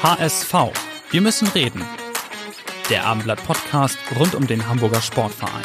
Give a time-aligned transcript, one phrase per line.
[0.00, 0.54] HSV.
[1.10, 1.82] Wir müssen reden.
[2.88, 5.64] Der Abendblatt Podcast rund um den Hamburger Sportverein.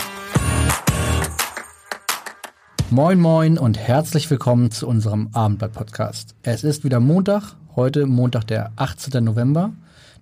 [2.90, 6.34] Moin Moin und herzlich willkommen zu unserem Abendblatt-Podcast.
[6.42, 9.24] Es ist wieder Montag, heute Montag der 18.
[9.24, 9.72] November.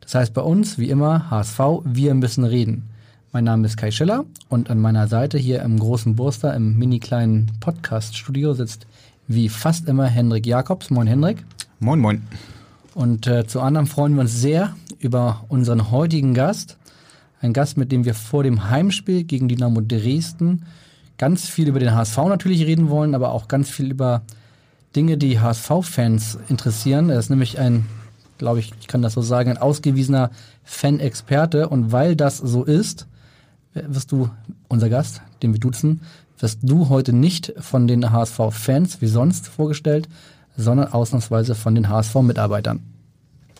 [0.02, 2.90] Das heißt bei uns, wie immer, HSV, wir müssen reden.
[3.32, 7.00] Mein Name ist Kai Schiller und an meiner Seite hier im großen Burster im mini
[7.00, 8.88] kleinen Podcast-Studio sitzt
[9.30, 10.90] wie fast immer Hendrik Jakobs.
[10.90, 11.46] Moin Hendrik.
[11.80, 12.22] Moin Moin.
[12.94, 16.78] Und äh, zu anderem freuen wir uns sehr über unseren heutigen Gast.
[17.40, 20.66] Ein Gast, mit dem wir vor dem Heimspiel gegen Dynamo Dresden
[21.18, 24.24] ganz viel über den HSV natürlich reden wollen, aber auch ganz viel über
[24.96, 27.10] Dinge, die HSV-Fans interessieren.
[27.10, 27.86] Er ist nämlich ein,
[28.38, 30.32] glaube ich, ich kann das so sagen, ein ausgewiesener
[30.64, 31.70] Fan-Experte.
[31.70, 33.08] Und weil das so ist,
[33.74, 34.30] wirst du,
[34.68, 36.02] unser Gast, den wir duzen,
[36.40, 40.10] wirst du heute nicht von den HSV-Fans wie sonst vorgestellt,
[40.58, 42.82] sondern ausnahmsweise von den HSV-Mitarbeitern.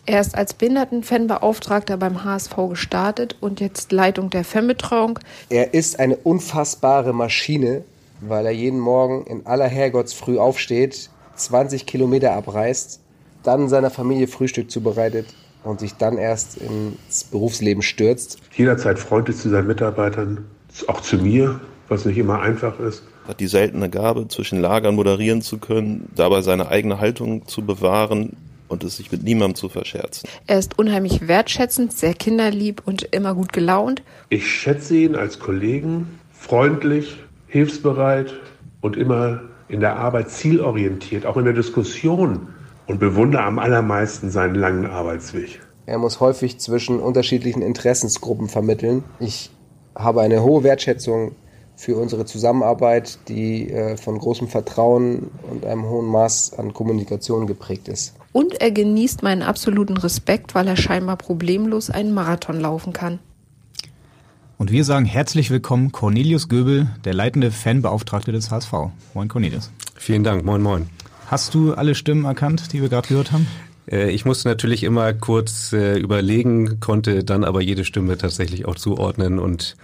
[0.04, 5.20] Er ist als Behindertenfanbeauftragter beim HSV gestartet und jetzt Leitung der Fanbetreuung.
[5.48, 7.84] Er ist eine unfassbare Maschine,
[8.20, 13.00] weil er jeden Morgen in aller Herrgottsfrüh aufsteht, 20 Kilometer abreist,
[13.44, 15.26] dann seiner Familie Frühstück zubereitet
[15.62, 18.38] und sich dann erst ins Berufsleben stürzt.
[18.56, 20.44] Jederzeit freundlich zu seinen Mitarbeitern,
[20.88, 23.04] auch zu mir, was nicht immer einfach ist.
[23.26, 28.36] Hat die seltene Gabe, zwischen Lagern moderieren zu können, dabei seine eigene Haltung zu bewahren,
[28.72, 30.28] und es sich mit niemandem zu verscherzen.
[30.46, 34.02] Er ist unheimlich wertschätzend, sehr kinderlieb und immer gut gelaunt.
[34.30, 38.32] Ich schätze ihn als Kollegen, freundlich, hilfsbereit
[38.80, 42.48] und immer in der Arbeit zielorientiert, auch in der Diskussion
[42.86, 45.60] und bewundere am allermeisten seinen langen Arbeitsweg.
[45.86, 49.04] Er muss häufig zwischen unterschiedlichen Interessensgruppen vermitteln.
[49.20, 49.50] Ich
[49.94, 51.32] habe eine hohe Wertschätzung
[51.76, 57.88] für unsere Zusammenarbeit, die äh, von großem Vertrauen und einem hohen Maß an Kommunikation geprägt
[57.88, 58.14] ist.
[58.32, 63.18] Und er genießt meinen absoluten Respekt, weil er scheinbar problemlos einen Marathon laufen kann.
[64.58, 68.72] Und wir sagen herzlich willkommen Cornelius Göbel, der leitende Fanbeauftragte des HSV.
[69.12, 69.70] Moin Cornelius.
[69.96, 70.88] Vielen Dank, moin moin.
[71.26, 73.46] Hast du alle Stimmen erkannt, die wir gerade gehört haben?
[73.90, 78.76] Äh, ich musste natürlich immer kurz äh, überlegen, konnte dann aber jede Stimme tatsächlich auch
[78.76, 79.76] zuordnen und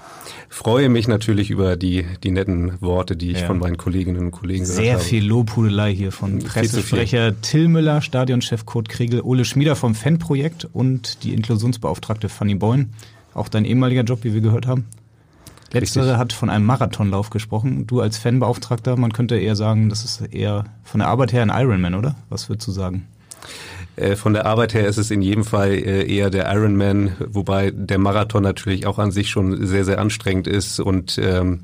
[0.48, 3.46] freue mich natürlich über die, die netten Worte, die ich ja.
[3.46, 5.02] von meinen Kolleginnen und Kollegen Sehr gehört habe.
[5.02, 10.66] Sehr viel Lobhudelei hier von Pressesprecher Till Müller, Stadionchef Kurt Kriegel, Ole Schmieder vom Fanprojekt
[10.72, 12.90] und die Inklusionsbeauftragte Fanny Beun.
[13.34, 14.86] Auch dein ehemaliger Job, wie wir gehört haben.
[15.70, 16.18] Letztere Richtig.
[16.18, 17.86] hat von einem Marathonlauf gesprochen.
[17.86, 21.50] Du als Fanbeauftragter, man könnte eher sagen, das ist eher von der Arbeit her ein
[21.50, 22.16] Ironman, oder?
[22.30, 23.06] Was würdest du sagen?
[23.98, 27.72] Äh, von der Arbeit her ist es in jedem Fall äh, eher der Ironman, wobei
[27.72, 31.60] der Marathon natürlich auch an sich schon sehr, sehr anstrengend ist und ähm,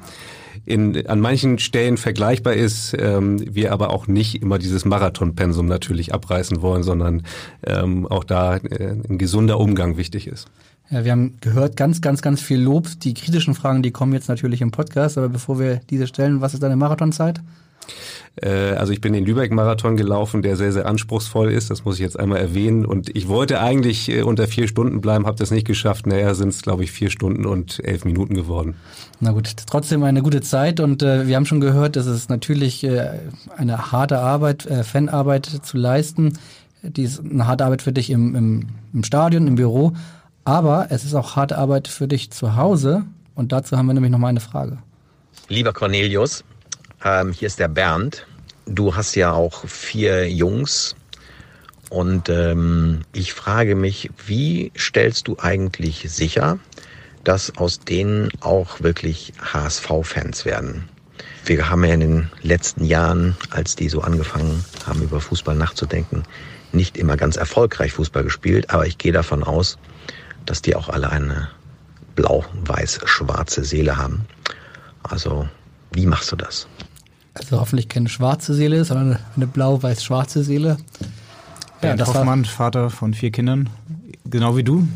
[0.67, 6.15] in, an manchen Stellen vergleichbar ist, ähm, wir aber auch nicht immer dieses Marathonpensum natürlich
[6.15, 7.23] abreißen wollen, sondern
[7.65, 10.49] ähm, auch da äh, ein gesunder Umgang wichtig ist.
[10.91, 12.89] Ja, wir haben gehört ganz, ganz, ganz viel Lob.
[13.01, 16.55] Die kritischen Fragen, die kommen jetzt natürlich im Podcast, aber bevor wir diese stellen, was
[16.55, 17.41] ist deine Marathonzeit?
[18.37, 21.71] Äh, also ich bin den Lübeck-Marathon gelaufen, der sehr, sehr anspruchsvoll ist.
[21.71, 22.85] Das muss ich jetzt einmal erwähnen.
[22.85, 26.07] Und ich wollte eigentlich äh, unter vier Stunden bleiben, habe das nicht geschafft.
[26.07, 28.75] Naja, sind es, glaube ich, vier Stunden und elf Minuten geworden.
[29.21, 30.81] Na gut, trotzdem eine gute Zeit.
[30.81, 33.19] Und äh, wir haben schon gehört, dass es natürlich äh,
[33.57, 36.39] eine harte Arbeit, äh, Fanarbeit zu leisten.
[36.83, 39.95] Die ist eine harte Arbeit für dich im, im, im Stadion, im Büro.
[40.45, 43.05] Aber es ist auch harte Arbeit für dich zu Hause.
[43.35, 44.79] Und dazu haben wir nämlich noch mal eine Frage.
[45.49, 46.45] Lieber Cornelius,
[47.05, 48.27] ähm, hier ist der Bernd.
[48.67, 50.97] Du hast ja auch vier Jungs.
[51.91, 56.59] Und ähm, ich frage mich, wie stellst du eigentlich sicher,
[57.23, 60.89] dass aus denen auch wirklich HSV-Fans werden?
[61.45, 66.23] Wir haben ja in den letzten Jahren, als die so angefangen haben, über Fußball nachzudenken,
[66.73, 69.79] nicht immer ganz erfolgreich Fußball gespielt, aber ich gehe davon aus,
[70.47, 71.51] dass die auch alle eine
[72.17, 74.27] blau-weiß-schwarze Seele haben.
[75.03, 75.47] Also,
[75.93, 76.67] wie machst du das?
[77.35, 80.77] Also hoffentlich keine schwarze Seele, sondern eine blau-weiß-schwarze Seele.
[81.83, 83.69] Ja, Bernd Hoffmann, Vater von vier Kindern,
[84.25, 84.87] genau wie du.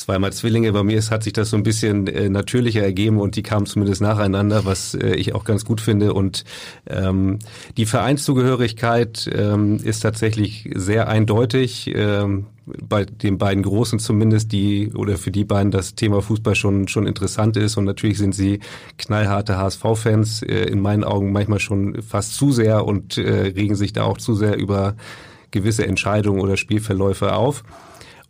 [0.00, 0.72] Zweimal Zwillinge.
[0.72, 3.66] Bei mir ist, hat sich das so ein bisschen äh, natürlicher ergeben und die kamen
[3.66, 6.14] zumindest nacheinander, was äh, ich auch ganz gut finde.
[6.14, 6.44] Und
[6.88, 7.38] ähm,
[7.76, 11.90] die Vereinszugehörigkeit ähm, ist tatsächlich sehr eindeutig.
[11.94, 16.86] Ähm, bei den beiden Großen zumindest, die oder für die beiden das Thema Fußball schon
[16.86, 18.60] schon interessant ist und natürlich sind sie
[18.96, 23.92] knallharte HSV-Fans äh, in meinen Augen manchmal schon fast zu sehr und äh, regen sich
[23.92, 24.94] da auch zu sehr über
[25.50, 27.64] gewisse Entscheidungen oder Spielverläufe auf.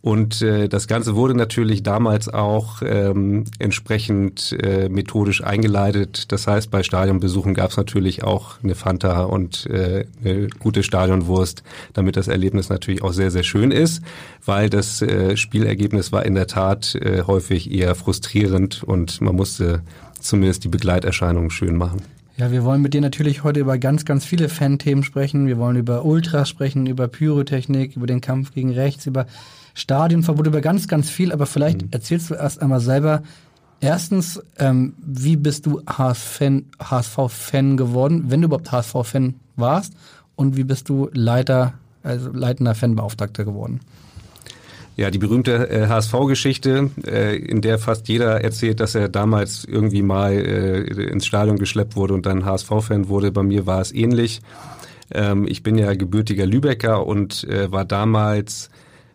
[0.01, 6.31] Und äh, das Ganze wurde natürlich damals auch ähm, entsprechend äh, methodisch eingeleitet.
[6.31, 11.61] Das heißt, bei Stadionbesuchen gab es natürlich auch eine Fanta und äh, eine gute Stadionwurst,
[11.93, 14.01] damit das Erlebnis natürlich auch sehr, sehr schön ist,
[14.43, 19.83] weil das äh, Spielergebnis war in der Tat äh, häufig eher frustrierend und man musste
[20.19, 22.01] zumindest die Begleiterscheinungen schön machen.
[22.37, 25.45] Ja, wir wollen mit dir natürlich heute über ganz, ganz viele Fan-Themen sprechen.
[25.45, 29.27] Wir wollen über Ultras sprechen, über Pyrotechnik, über den Kampf gegen rechts, über
[29.73, 31.31] Stadionverbot, über ganz, ganz viel.
[31.31, 31.89] Aber vielleicht mhm.
[31.91, 33.23] erzählst du erst einmal selber,
[33.79, 39.93] erstens, ähm, wie bist du HSV-Fan geworden, wenn du überhaupt HSV-Fan warst?
[40.35, 41.73] Und wie bist du Leiter,
[42.03, 43.81] also leitender Fanbeauftragter geworden?
[44.97, 50.01] Ja, die berühmte äh, HSV-Geschichte, äh, in der fast jeder erzählt, dass er damals irgendwie
[50.01, 53.31] mal äh, ins Stadion geschleppt wurde und dann HSV-Fan wurde.
[53.31, 54.41] Bei mir war es ähnlich.
[55.13, 58.69] Ähm, ich bin ja gebürtiger Lübecker und äh, war damals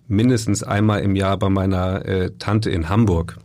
[0.08, 3.38] mindestens einmal im Jahr bei meiner äh, Tante in Hamburg.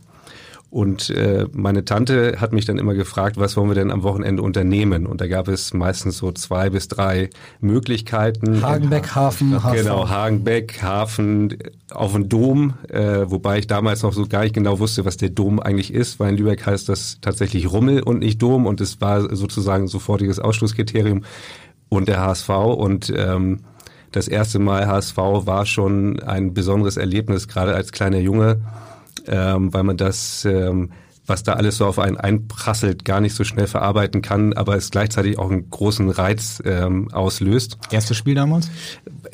[0.72, 4.40] Und äh, meine Tante hat mich dann immer gefragt, was wollen wir denn am Wochenende
[4.40, 5.06] unternehmen?
[5.06, 7.28] Und da gab es meistens so zwei bis drei
[7.60, 8.62] Möglichkeiten.
[8.62, 9.76] Hagenbeck, Hafen, Hafen.
[9.76, 11.58] Genau, Hagenbeck, Hafen,
[11.90, 15.28] auf den Dom, äh, wobei ich damals noch so gar nicht genau wusste, was der
[15.28, 18.98] Dom eigentlich ist, weil in Lübeck heißt das tatsächlich Rummel und nicht Dom und es
[19.02, 21.24] war sozusagen ein sofortiges Ausschlusskriterium
[21.90, 23.58] und der HSV und ähm,
[24.12, 28.60] das erste Mal HSV war schon ein besonderes Erlebnis, gerade als kleiner Junge
[29.26, 30.90] ähm, weil man das, ähm,
[31.26, 34.90] was da alles so auf einen einprasselt, gar nicht so schnell verarbeiten kann, aber es
[34.90, 37.78] gleichzeitig auch einen großen Reiz ähm, auslöst.
[37.90, 38.70] Erstes Spiel damals?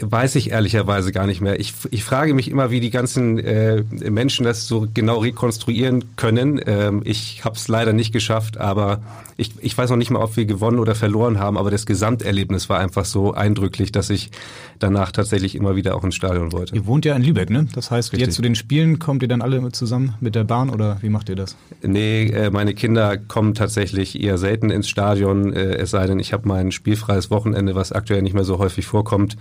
[0.00, 1.58] Weiß ich ehrlicherweise gar nicht mehr.
[1.58, 6.60] Ich, ich frage mich immer, wie die ganzen äh, Menschen das so genau rekonstruieren können.
[6.66, 9.00] Ähm, ich habe es leider nicht geschafft, aber
[9.38, 12.68] ich, ich weiß noch nicht mal, ob wir gewonnen oder verloren haben, aber das Gesamterlebnis
[12.68, 14.32] war einfach so eindrücklich, dass ich
[14.80, 16.74] danach tatsächlich immer wieder auch ins Stadion wollte.
[16.74, 17.68] Ihr wohnt ja in Lübeck, ne?
[17.72, 18.26] Das heißt, Richtig.
[18.26, 21.28] jetzt zu den Spielen kommt ihr dann alle zusammen mit der Bahn oder wie macht
[21.28, 21.56] ihr das?
[21.82, 26.32] Nee, äh, meine Kinder kommen tatsächlich eher selten ins Stadion, äh, es sei denn, ich
[26.32, 29.36] habe mein spielfreies Wochenende, was aktuell nicht mehr so häufig vorkommt.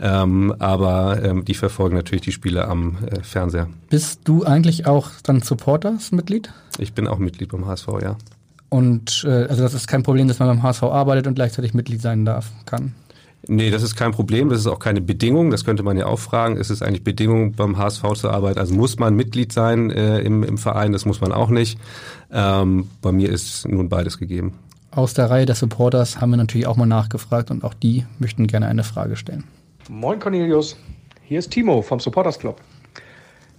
[0.00, 3.68] Ähm, aber ähm, die verfolgen natürlich die Spiele am äh, Fernseher.
[3.90, 6.50] Bist du eigentlich auch dann Supporters-Mitglied?
[6.78, 8.16] Ich bin auch Mitglied beim HSV, ja.
[8.72, 12.00] Und äh, also das ist kein Problem, dass man beim HSV arbeitet und gleichzeitig Mitglied
[12.00, 12.94] sein darf, kann.
[13.46, 16.18] Nee, das ist kein Problem, das ist auch keine Bedingung, das könnte man ja auch
[16.18, 16.56] fragen.
[16.56, 18.58] Ist es eigentlich Bedingung, beim HSV zu arbeiten?
[18.58, 21.78] Also muss man Mitglied sein äh, im, im Verein, das muss man auch nicht.
[22.32, 24.54] Ähm, bei mir ist nun beides gegeben.
[24.90, 28.46] Aus der Reihe der Supporters haben wir natürlich auch mal nachgefragt und auch die möchten
[28.46, 29.44] gerne eine Frage stellen.
[29.90, 30.78] Moin Cornelius,
[31.24, 32.58] hier ist Timo vom Supporters Club.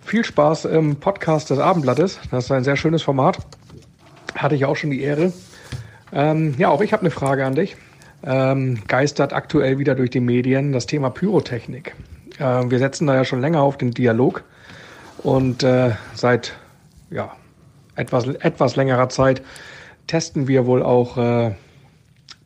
[0.02, 3.38] Viel Spaß im Podcast des Abendblattes, das ist ein sehr schönes Format.
[4.36, 5.34] Hatte ich auch schon die Ehre.
[6.12, 7.76] Ähm, ja, auch ich habe eine Frage an dich
[8.26, 11.96] ähm, geistert aktuell wieder durch die Medien das Thema Pyrotechnik.
[12.40, 14.44] Äh, wir setzen da ja schon länger auf den Dialog
[15.20, 16.54] und äh, seit
[17.10, 17.32] ja,
[17.96, 19.42] etwas, etwas längerer Zeit
[20.08, 21.52] testen wir wohl auch äh,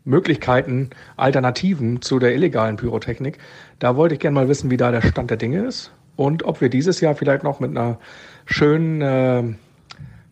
[0.03, 3.39] Möglichkeiten, Alternativen zu der illegalen Pyrotechnik.
[3.79, 6.61] Da wollte ich gerne mal wissen, wie da der Stand der Dinge ist und ob
[6.61, 7.99] wir dieses Jahr vielleicht noch mit einer
[8.45, 9.43] schönen äh,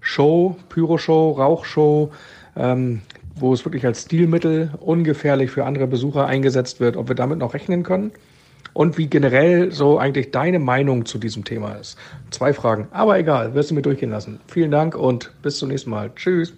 [0.06, 2.12] Show, Pyroshow, Rauchshow,
[2.56, 3.02] ähm,
[3.36, 7.56] wo es wirklich als Stilmittel ungefährlich für andere Besucher eingesetzt wird, ob wir damit noch
[7.56, 8.12] rechnen können
[8.74, 11.98] und wie generell so eigentlich deine Meinung zu diesem Thema ist.
[12.30, 14.40] Zwei Fragen, aber egal, wirst du mir durchgehen lassen.
[14.48, 16.12] Vielen Dank und bis zum nächsten Mal.
[16.16, 16.54] Tschüss.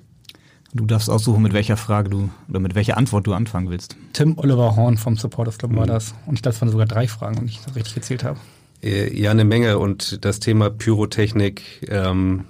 [0.74, 3.96] Du darfst aussuchen, mit welcher Frage du oder mit welcher Antwort du anfangen willst.
[4.12, 5.77] Tim Oliver Horn vom Supporters Club mhm.
[5.77, 6.13] war das.
[6.25, 8.38] Und ich glaube, es waren sogar drei Fragen, wenn ich das richtig gezählt habe.
[8.84, 9.80] Äh, ja, eine Menge.
[9.80, 12.44] Und das Thema Pyrotechnik ähm,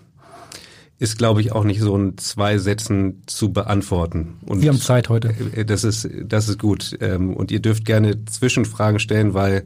[1.00, 4.38] ist, glaube ich, auch nicht so in zwei Sätzen zu beantworten.
[4.46, 5.30] Und Wir haben Zeit heute.
[5.54, 6.98] Äh, das ist, das ist gut.
[7.02, 9.64] Ähm, und ihr dürft gerne Zwischenfragen stellen, weil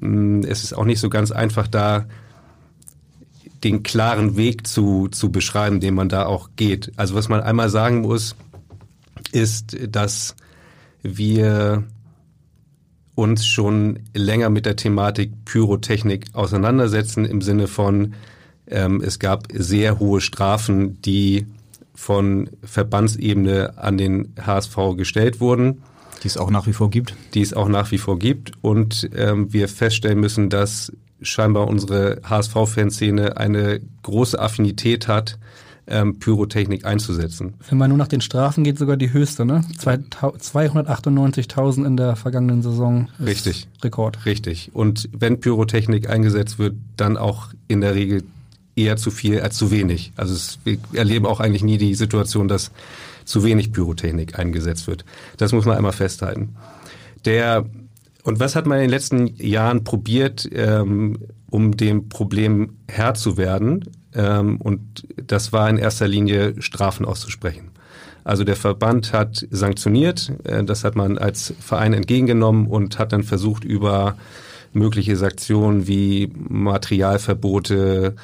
[0.00, 2.06] mm, es ist auch nicht so ganz einfach da,
[3.62, 6.92] den klaren Weg zu, zu beschreiben, den man da auch geht.
[6.96, 8.34] Also was man einmal sagen muss,
[9.32, 10.34] ist, dass
[11.02, 11.84] wir
[13.14, 18.14] uns schon länger mit der Thematik Pyrotechnik auseinandersetzen im Sinne von,
[18.70, 21.46] ähm, es gab sehr hohe Strafen, die
[21.94, 25.82] von Verbandsebene an den HSV gestellt wurden.
[26.22, 27.14] Die es auch nach wie vor gibt.
[27.34, 28.52] Die es auch nach wie vor gibt.
[28.62, 35.38] Und ähm, wir feststellen müssen, dass scheinbar unsere HSV-Fanszene eine große Affinität hat,
[35.88, 37.54] ähm, Pyrotechnik einzusetzen.
[37.68, 39.64] Wenn man nur nach den Strafen geht, sogar die höchste, ne?
[39.78, 43.08] 298.000 in der vergangenen Saison.
[43.24, 43.66] Richtig.
[43.82, 44.26] Rekord.
[44.26, 44.70] Richtig.
[44.74, 48.22] Und wenn Pyrotechnik eingesetzt wird, dann auch in der Regel
[48.78, 50.12] eher zu viel als zu wenig.
[50.16, 52.70] Also es, wir erleben auch eigentlich nie die Situation, dass
[53.24, 55.04] zu wenig Pyrotechnik eingesetzt wird.
[55.36, 56.56] Das muss man einmal festhalten.
[57.24, 57.66] Der
[58.24, 61.18] und was hat man in den letzten Jahren probiert, ähm,
[61.50, 63.84] um dem Problem Herr zu werden?
[64.14, 67.70] Ähm, und das war in erster Linie Strafen auszusprechen.
[68.24, 73.22] Also der Verband hat sanktioniert, äh, das hat man als Verein entgegengenommen und hat dann
[73.22, 74.18] versucht über
[74.74, 78.14] mögliche Sanktionen wie Materialverbote,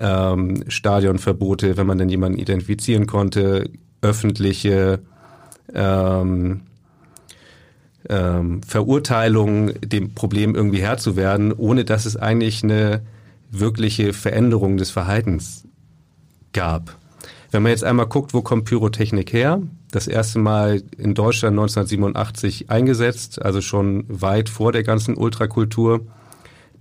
[0.00, 3.70] ähm, Stadionverbote, wenn man denn jemanden identifizieren konnte,
[4.02, 5.00] öffentliche
[5.74, 6.62] ähm,
[8.08, 13.02] ähm, Verurteilung dem Problem irgendwie Herr zu werden, ohne dass es eigentlich eine
[13.50, 15.64] wirkliche Veränderung des Verhaltens
[16.52, 16.96] gab.
[17.50, 19.60] Wenn man jetzt einmal guckt, wo kommt Pyrotechnik her?
[19.90, 26.06] Das erste Mal in Deutschland 1987 eingesetzt, also schon weit vor der ganzen Ultrakultur.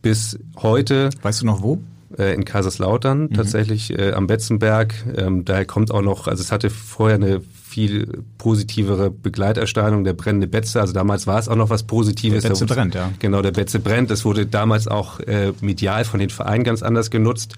[0.01, 1.09] Bis heute.
[1.23, 1.79] Weißt du noch wo?
[2.17, 3.33] Äh, in Kaiserslautern, mhm.
[3.33, 4.95] tatsächlich äh, am Betzenberg.
[5.15, 10.47] Ähm, daher kommt auch noch, also es hatte vorher eine viel positivere Begleiterscheinung, der brennende
[10.47, 10.81] Betze.
[10.81, 12.41] Also damals war es auch noch was Positives.
[12.41, 13.11] Der Betze brennt, ja.
[13.19, 14.09] Genau, der Betze brennt.
[14.09, 17.53] Das wurde damals auch äh, medial von den Vereinen ganz anders genutzt.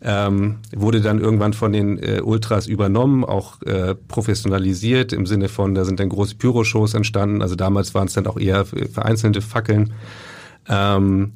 [0.00, 5.74] Ähm, wurde dann irgendwann von den äh, Ultras übernommen, auch äh, professionalisiert im Sinne von,
[5.74, 7.42] da sind dann große Pyroshows entstanden.
[7.42, 9.92] Also damals waren es dann auch eher vereinzelte Fackeln.
[10.70, 11.32] Ähm,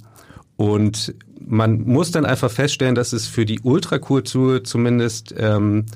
[0.57, 1.15] und
[1.47, 5.87] man muss dann einfach feststellen, dass es für die Ultrakultur zumindest ähm,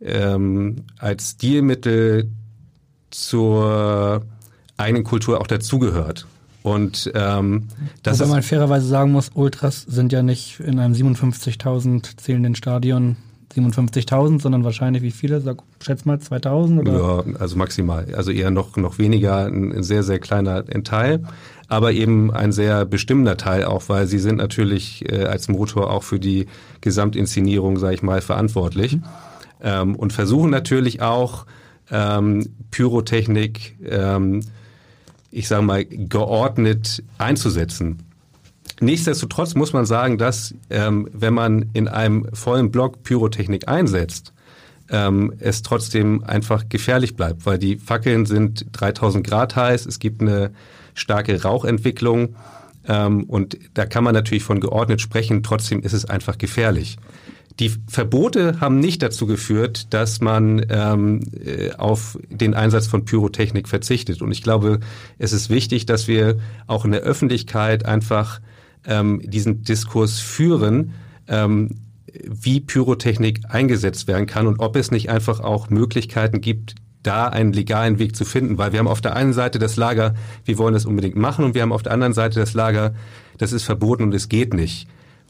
[0.00, 2.30] ähm, als Stilmittel
[3.10, 4.22] zur
[4.76, 6.26] eigenen Kultur auch dazugehört.
[6.62, 7.68] Und ähm,
[8.02, 13.16] das Wobei man fairerweise sagen muss, Ultras sind ja nicht in einem 57.000 zählenden Stadion
[13.54, 15.40] 57.000, sondern wahrscheinlich wie viele?
[15.40, 16.92] Sag, schätz mal 2.000 oder?
[16.92, 18.06] Ja, also maximal.
[18.14, 21.24] Also eher noch noch weniger, ein sehr sehr kleiner Teil,
[21.70, 26.02] aber eben ein sehr bestimmender Teil auch, weil sie sind natürlich äh, als Motor auch
[26.02, 26.46] für die
[26.82, 28.96] Gesamtinszenierung, sage ich mal, verantwortlich.
[28.98, 29.04] Mhm
[29.62, 31.46] ähm, und versuchen natürlich auch
[31.90, 34.40] ähm, Pyrotechnik, ähm,
[35.30, 38.02] ich sage mal, geordnet einzusetzen.
[38.80, 44.32] Nichtsdestotrotz muss man sagen, dass ähm, wenn man in einem vollen Block Pyrotechnik einsetzt,
[44.88, 50.22] ähm, es trotzdem einfach gefährlich bleibt, weil die Fackeln sind 3000 Grad heiß, es gibt
[50.22, 50.50] eine
[50.94, 52.36] starke Rauchentwicklung
[52.86, 56.96] ähm, und da kann man natürlich von geordnet sprechen, trotzdem ist es einfach gefährlich.
[57.58, 63.68] Die Verbote haben nicht dazu geführt, dass man ähm, äh, auf den Einsatz von Pyrotechnik
[63.68, 64.22] verzichtet.
[64.22, 64.80] Und ich glaube,
[65.18, 68.40] es ist wichtig, dass wir auch in der Öffentlichkeit einfach
[68.86, 70.94] ähm, diesen Diskurs führen,
[71.28, 71.80] ähm,
[72.24, 77.52] wie Pyrotechnik eingesetzt werden kann und ob es nicht einfach auch Möglichkeiten gibt, da einen
[77.52, 80.14] legalen Weg zu finden, weil wir haben auf der einen Seite das Lager,
[80.44, 82.94] wir wollen das unbedingt machen und wir haben auf der anderen Seite das Lager,
[83.38, 84.86] das ist verboten und es geht nicht.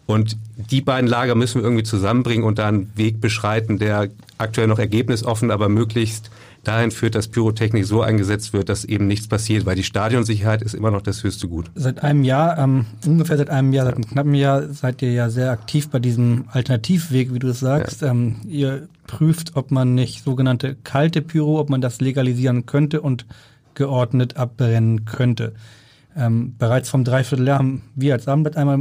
[0.06, 4.08] Und die beiden Lager müssen wir irgendwie zusammenbringen und da einen Weg beschreiten, der
[4.38, 6.30] aktuell noch ergebnisoffen, aber möglichst
[6.64, 10.74] dahin führt, dass Pyrotechnik so eingesetzt wird, dass eben nichts passiert, weil die Stadionsicherheit ist
[10.74, 11.70] immer noch das höchste Gut.
[11.74, 15.30] Seit einem Jahr, ähm, ungefähr seit einem Jahr, seit einem knappen Jahr seid ihr ja
[15.30, 18.02] sehr aktiv bei diesem Alternativweg, wie du es sagst.
[18.02, 18.10] Ja.
[18.10, 23.26] Ähm, ihr prüft, ob man nicht sogenannte kalte Pyro, ob man das legalisieren könnte und
[23.74, 25.54] geordnet abbrennen könnte.
[26.20, 28.78] Ähm, bereits vom Dreivierteljahr haben wir als Abendblatt einmal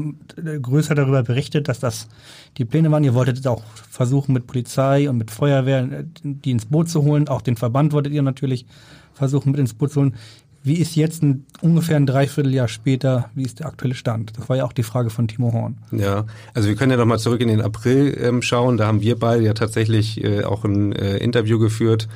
[0.61, 2.09] größer darüber berichtet, dass das
[2.57, 3.03] die Pläne waren.
[3.05, 7.29] Ihr wolltet auch versuchen, mit Polizei und mit Feuerwehr äh, die ins Boot zu holen.
[7.29, 8.65] Auch den Verband wolltet ihr natürlich
[9.13, 10.15] versuchen, mit ins Boot zu holen.
[10.61, 14.37] Wie ist jetzt ein, ungefähr ein Dreivierteljahr später, wie ist der aktuelle Stand?
[14.37, 15.77] Das war ja auch die Frage von Timo Horn.
[15.91, 18.75] Ja, also wir können ja nochmal zurück in den April ähm, schauen.
[18.75, 22.09] Da haben wir beide ja tatsächlich äh, auch ein äh, Interview geführt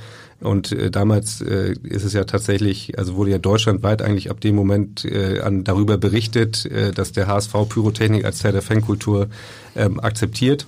[0.43, 4.55] und äh, damals äh, ist es ja tatsächlich, also wurde ja deutschlandweit eigentlich ab dem
[4.55, 9.29] Moment äh, an, darüber berichtet, äh, dass der HSV Pyrotechnik als Teil der Fankultur
[9.75, 10.65] ähm, akzeptiert.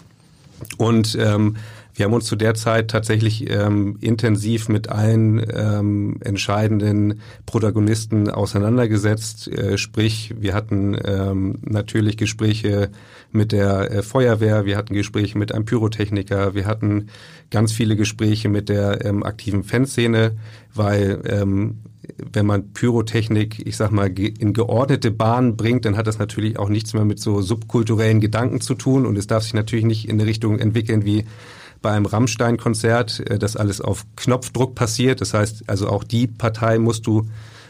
[0.78, 1.58] Und ähm,
[1.96, 9.48] wir haben uns zu der Zeit tatsächlich ähm, intensiv mit allen ähm, entscheidenden Protagonisten auseinandergesetzt.
[9.48, 12.90] Äh, sprich, wir hatten ähm, natürlich Gespräche
[13.32, 17.08] mit der äh, Feuerwehr, wir hatten Gespräche mit einem Pyrotechniker, wir hatten
[17.52, 20.34] ganz viele Gespräche mit der ähm, aktiven Fanszene,
[20.74, 21.80] weil ähm,
[22.32, 26.70] wenn man Pyrotechnik, ich sag mal, in geordnete Bahnen bringt, dann hat das natürlich auch
[26.70, 30.20] nichts mehr mit so subkulturellen Gedanken zu tun und es darf sich natürlich nicht in
[30.20, 31.26] eine Richtung entwickeln wie
[31.82, 35.22] bei einem Rammstein-Konzert, äh, das alles auf Knopfdruck passiert.
[35.22, 37.28] Das heißt, also auch die Partei musst du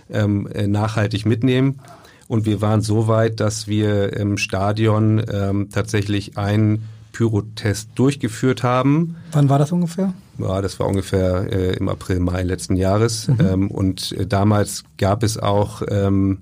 [0.09, 1.79] ähm, äh, nachhaltig mitnehmen.
[2.27, 9.15] Und wir waren so weit, dass wir im Stadion ähm, tatsächlich einen Pyrotest durchgeführt haben.
[9.31, 10.13] Wann war das ungefähr?
[10.37, 13.27] Ja, das war ungefähr äh, im April, Mai letzten Jahres.
[13.27, 13.37] Mhm.
[13.39, 16.39] Ähm, und äh, damals gab es auch ähm,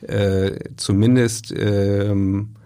[0.00, 2.56] äh, zumindest ähm,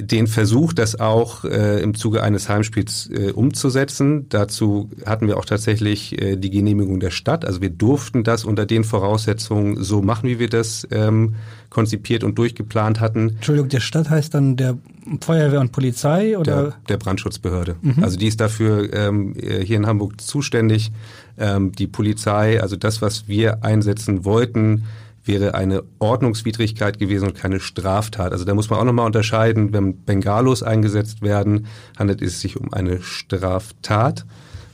[0.00, 4.26] den Versuch, das auch äh, im Zuge eines Heimspiels äh, umzusetzen.
[4.28, 7.44] Dazu hatten wir auch tatsächlich äh, die Genehmigung der Stadt.
[7.44, 11.34] Also wir durften das unter den Voraussetzungen so machen, wie wir das ähm,
[11.68, 13.30] konzipiert und durchgeplant hatten.
[13.30, 14.78] Entschuldigung, der Stadt heißt dann der
[15.20, 16.62] Feuerwehr und Polizei oder?
[16.62, 17.76] Der, der Brandschutzbehörde.
[17.82, 18.04] Mhm.
[18.04, 20.92] Also die ist dafür ähm, hier in Hamburg zuständig.
[21.38, 24.84] Ähm, die Polizei, also das, was wir einsetzen wollten,
[25.28, 28.32] wäre eine Ordnungswidrigkeit gewesen und keine Straftat.
[28.32, 31.66] Also da muss man auch nochmal unterscheiden, wenn Bengalos eingesetzt werden,
[31.96, 34.24] handelt es sich um eine Straftat.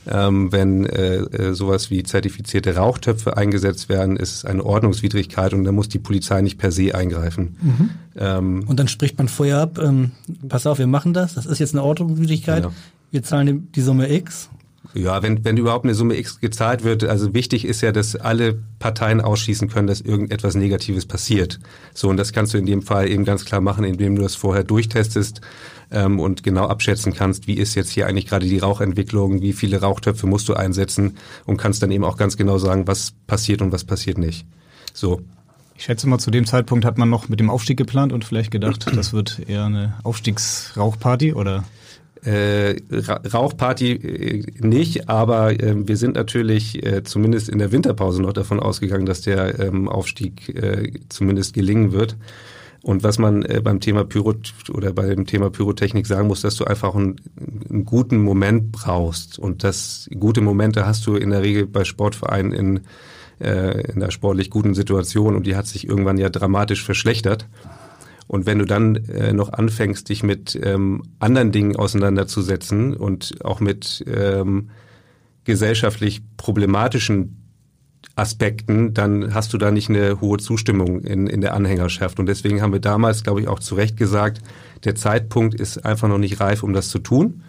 [0.07, 5.63] Ähm, wenn äh, äh, sowas wie zertifizierte Rauchtöpfe eingesetzt werden, ist es eine Ordnungswidrigkeit und
[5.63, 7.57] da muss die Polizei nicht per se eingreifen.
[7.59, 7.89] Mhm.
[8.15, 10.11] Ähm, und dann spricht man vorher ab, ähm,
[10.47, 12.75] pass auf, wir machen das, das ist jetzt eine Ordnungswidrigkeit, genau.
[13.09, 14.49] wir zahlen die Summe X
[14.95, 18.57] ja, wenn, wenn überhaupt eine Summe X gezahlt wird, also wichtig ist ja, dass alle
[18.79, 21.59] Parteien ausschließen können, dass irgendetwas Negatives passiert.
[21.93, 24.35] So, und das kannst du in dem Fall eben ganz klar machen, indem du das
[24.35, 25.41] vorher durchtestest
[25.91, 29.81] ähm, und genau abschätzen kannst, wie ist jetzt hier eigentlich gerade die Rauchentwicklung, wie viele
[29.81, 33.71] Rauchtöpfe musst du einsetzen und kannst dann eben auch ganz genau sagen, was passiert und
[33.71, 34.45] was passiert nicht.
[34.93, 35.21] So.
[35.77, 38.49] Ich schätze mal, zu dem Zeitpunkt hat man noch mit dem Aufstieg geplant und vielleicht
[38.49, 41.65] gedacht, das wird eher eine Aufstiegsrauchparty oder?
[42.25, 48.33] Äh, Rauchparty äh, nicht, aber äh, wir sind natürlich äh, zumindest in der Winterpause noch
[48.33, 52.17] davon ausgegangen, dass der ähm, Aufstieg äh, zumindest gelingen wird.
[52.81, 54.33] Und was man äh, beim Thema Pyro
[54.73, 57.17] oder beim Thema Pyrotechnik sagen muss, dass du einfach einen,
[57.69, 59.37] einen guten Moment brauchst.
[59.37, 62.79] Und das gute Momente hast du in der Regel bei Sportvereinen in,
[63.37, 63.51] in
[63.95, 67.47] einer sportlich guten Situation und die hat sich irgendwann ja dramatisch verschlechtert.
[68.27, 73.59] Und wenn du dann äh, noch anfängst, dich mit ähm, anderen Dingen auseinanderzusetzen und auch
[73.59, 74.69] mit ähm,
[75.43, 77.41] gesellschaftlich problematischen
[78.15, 82.19] Aspekten, dann hast du da nicht eine hohe Zustimmung in, in der Anhängerschaft.
[82.19, 84.41] Und deswegen haben wir damals, glaube ich, auch zu Recht gesagt,
[84.85, 87.43] der Zeitpunkt ist einfach noch nicht reif, um das zu tun.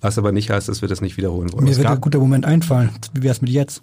[0.00, 1.64] Was aber nicht heißt, dass wir das nicht wiederholen wollen.
[1.64, 2.90] Mir wird ein guter Moment einfallen.
[3.14, 3.82] Wie wäre es mit jetzt?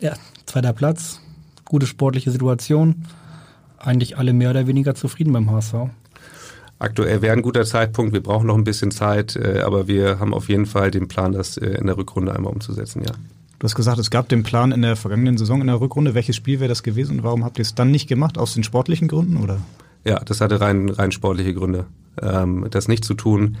[0.00, 0.14] Ja,
[0.46, 1.20] zweiter Platz,
[1.64, 3.04] gute sportliche Situation
[3.86, 5.74] eigentlich alle mehr oder weniger zufrieden beim HSV.
[6.78, 8.12] Aktuell wäre ein guter Zeitpunkt.
[8.12, 11.32] Wir brauchen noch ein bisschen Zeit, äh, aber wir haben auf jeden Fall den Plan,
[11.32, 13.12] das äh, in der Rückrunde einmal umzusetzen, ja.
[13.58, 16.14] Du hast gesagt, es gab den Plan in der vergangenen Saison in der Rückrunde.
[16.14, 18.36] Welches Spiel wäre das gewesen und warum habt ihr es dann nicht gemacht?
[18.36, 19.58] Aus den sportlichen Gründen oder?
[20.04, 21.86] Ja, das hatte rein, rein sportliche Gründe.
[22.20, 23.56] Ähm, das nicht zu tun,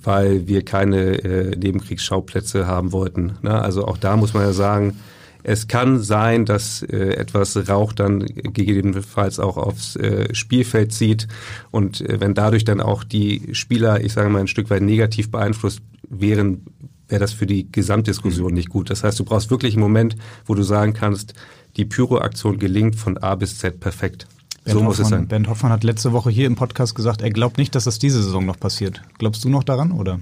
[0.00, 3.32] weil wir keine äh, Nebenkriegsschauplätze haben wollten.
[3.42, 3.60] Ne?
[3.60, 4.98] Also auch da muss man ja sagen,
[5.42, 11.28] es kann sein, dass äh, etwas Rauch dann gegebenenfalls auch aufs äh, Spielfeld zieht
[11.70, 15.30] und äh, wenn dadurch dann auch die Spieler, ich sage mal, ein Stück weit negativ
[15.30, 16.66] beeinflusst wären,
[17.08, 18.90] wäre das für die Gesamtdiskussion nicht gut.
[18.90, 21.34] Das heißt, du brauchst wirklich einen Moment, wo du sagen kannst,
[21.76, 24.26] die Pyro-Aktion gelingt von A bis Z perfekt.
[24.64, 25.28] Bernd so muss Hoffmann, es sein.
[25.28, 28.22] Bernd Hoffmann hat letzte Woche hier im Podcast gesagt, er glaubt nicht, dass das diese
[28.22, 29.02] Saison noch passiert.
[29.18, 30.20] Glaubst du noch daran oder?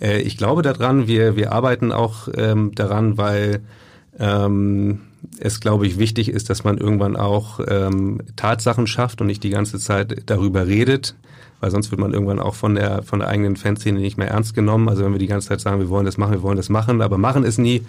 [0.00, 1.06] Äh, ich glaube daran.
[1.06, 3.62] Wir, wir arbeiten auch ähm, daran, weil
[4.18, 5.00] ähm,
[5.38, 9.50] es, glaube ich, wichtig ist, dass man irgendwann auch ähm, Tatsachen schafft und nicht die
[9.50, 11.14] ganze Zeit darüber redet,
[11.60, 14.54] weil sonst wird man irgendwann auch von der, von der eigenen Fanszene nicht mehr ernst
[14.54, 14.88] genommen.
[14.88, 17.00] Also wenn wir die ganze Zeit sagen, wir wollen das machen, wir wollen das machen,
[17.00, 17.82] aber machen es nie,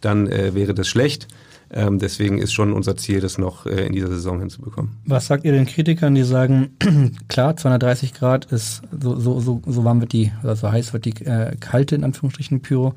[0.00, 1.28] dann äh, wäre das schlecht.
[1.68, 4.92] Ähm, deswegen ist schon unser Ziel, das noch äh, in dieser Saison hinzubekommen.
[5.04, 6.76] Was sagt ihr den Kritikern, die sagen,
[7.28, 11.04] klar, 230 Grad ist so, so, so, so warm wird die, oder so heiß wird
[11.06, 12.94] die äh, kalte in Anführungsstrichen Pyro.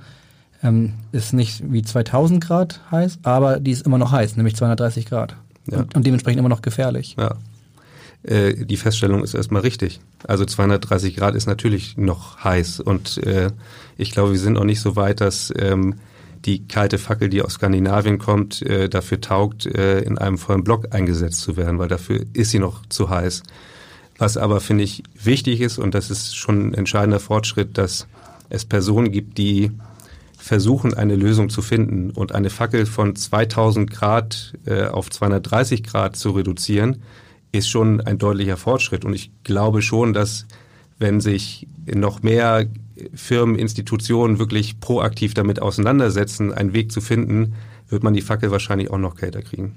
[0.61, 5.05] Ähm, ist nicht wie 2000 Grad heiß, aber die ist immer noch heiß, nämlich 230
[5.05, 5.35] Grad.
[5.71, 5.79] Ja.
[5.79, 7.15] Und, und, dementsprechend immer noch gefährlich.
[7.17, 7.35] Ja.
[8.23, 10.01] Äh, die Feststellung ist erstmal richtig.
[10.27, 12.81] Also 230 Grad ist natürlich noch heiß.
[12.81, 13.51] Und äh,
[13.97, 15.95] ich glaube, wir sind auch nicht so weit, dass ähm,
[16.45, 20.93] die kalte Fackel, die aus Skandinavien kommt, äh, dafür taugt, äh, in einem vollen Block
[20.93, 23.43] eingesetzt zu werden, weil dafür ist sie noch zu heiß.
[24.17, 28.07] Was aber, finde ich, wichtig ist, und das ist schon ein entscheidender Fortschritt, dass
[28.49, 29.71] es Personen gibt, die
[30.49, 36.15] versuchen, eine Lösung zu finden und eine Fackel von 2000 Grad äh, auf 230 Grad
[36.15, 37.03] zu reduzieren,
[37.51, 39.05] ist schon ein deutlicher Fortschritt.
[39.05, 40.47] Und ich glaube schon, dass
[40.97, 42.65] wenn sich noch mehr
[43.13, 47.53] Firmen, Institutionen wirklich proaktiv damit auseinandersetzen, einen Weg zu finden,
[47.87, 49.75] wird man die Fackel wahrscheinlich auch noch kälter kriegen.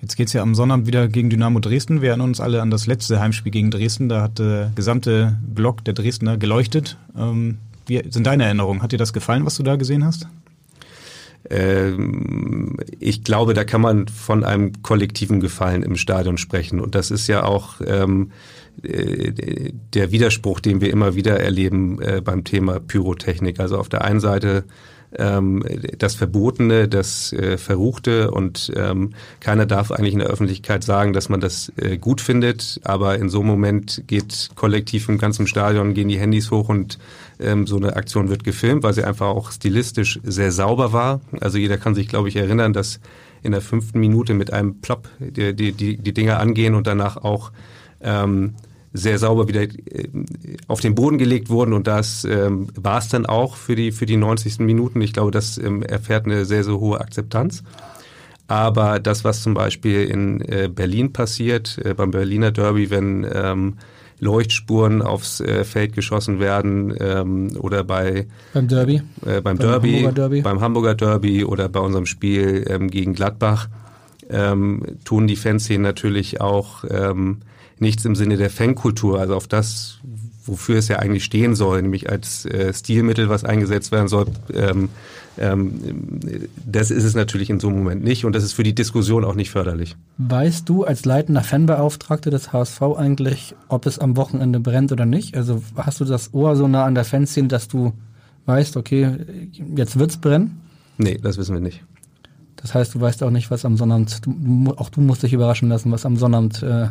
[0.00, 2.00] Jetzt geht's ja am Sonnabend wieder gegen Dynamo Dresden.
[2.00, 4.08] Wir erinnern uns alle an das letzte Heimspiel gegen Dresden.
[4.08, 6.96] Da hat der gesamte Block der Dresdner geleuchtet.
[7.14, 8.82] Ähm, wie sind deine Erinnerungen?
[8.82, 10.26] Hat dir das gefallen, was du da gesehen hast?
[11.50, 16.80] ähm, ich glaube, da kann man von einem kollektiven Gefallen im Stadion sprechen.
[16.80, 18.32] Und das ist ja auch ähm,
[18.82, 23.60] äh, der Widerspruch, den wir immer wieder erleben äh, beim Thema Pyrotechnik.
[23.60, 24.64] Also auf der einen Seite
[25.16, 25.62] ähm,
[25.98, 31.28] das Verbotene, das äh, Verruchte und ähm, keiner darf eigentlich in der Öffentlichkeit sagen, dass
[31.28, 35.94] man das äh, gut findet, aber in so einem Moment geht kollektiv im ganzen Stadion,
[35.94, 36.98] gehen die Handys hoch und
[37.38, 41.20] ähm, so eine Aktion wird gefilmt, weil sie einfach auch stilistisch sehr sauber war.
[41.40, 43.00] Also jeder kann sich, glaube ich, erinnern, dass
[43.42, 47.16] in der fünften Minute mit einem Plop die, die, die, die Dinger angehen und danach
[47.16, 47.52] auch
[48.00, 48.54] ähm,
[48.96, 50.08] sehr sauber wieder äh,
[50.68, 54.06] auf den Boden gelegt wurden und das ähm, war es dann auch für die für
[54.06, 54.60] die 90.
[54.60, 55.00] Minuten.
[55.00, 57.62] Ich glaube, das ähm, erfährt eine sehr sehr hohe Akzeptanz.
[58.48, 63.74] Aber das, was zum Beispiel in äh, Berlin passiert, äh, beim Berliner Derby, wenn ähm,
[64.18, 69.92] Leuchtspuren aufs äh, Feld geschossen werden ähm, oder bei beim Derby, äh, beim, beim Derby,
[69.92, 73.68] Hamburger Derby, beim Hamburger Derby oder bei unserem Spiel ähm, gegen Gladbach
[74.30, 77.38] ähm, tun die Fanszenen natürlich auch ähm,
[77.78, 79.98] nichts im Sinne der Fankultur, also auf das,
[80.44, 84.26] wofür es ja eigentlich stehen soll, nämlich als äh, Stilmittel, was eingesetzt werden soll.
[84.52, 84.88] Ähm,
[85.38, 88.74] ähm, das ist es natürlich in so einem Moment nicht und das ist für die
[88.74, 89.96] Diskussion auch nicht förderlich.
[90.18, 95.36] Weißt du als leitender Fanbeauftragter des HSV eigentlich, ob es am Wochenende brennt oder nicht?
[95.36, 97.92] Also hast du das Ohr so nah an der Fanszene, dass du
[98.46, 99.18] weißt, okay,
[99.76, 100.60] jetzt wird's brennen?
[100.98, 101.84] Nee, das wissen wir nicht.
[102.56, 105.68] Das heißt, du weißt auch nicht, was am Sonnabend, du, auch du musst dich überraschen
[105.68, 106.88] lassen, was am Sonnabend äh,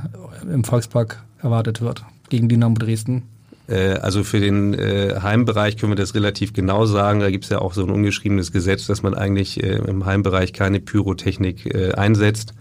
[0.52, 3.24] im Volkspark erwartet wird gegen Dynamo Dresden.
[3.68, 7.20] Äh, also für den äh, Heimbereich können wir das relativ genau sagen.
[7.20, 10.54] Da gibt es ja auch so ein ungeschriebenes Gesetz, dass man eigentlich äh, im Heimbereich
[10.54, 12.54] keine Pyrotechnik einsetzt.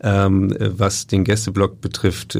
[0.00, 2.38] Ähm, was den Gästeblock betrifft,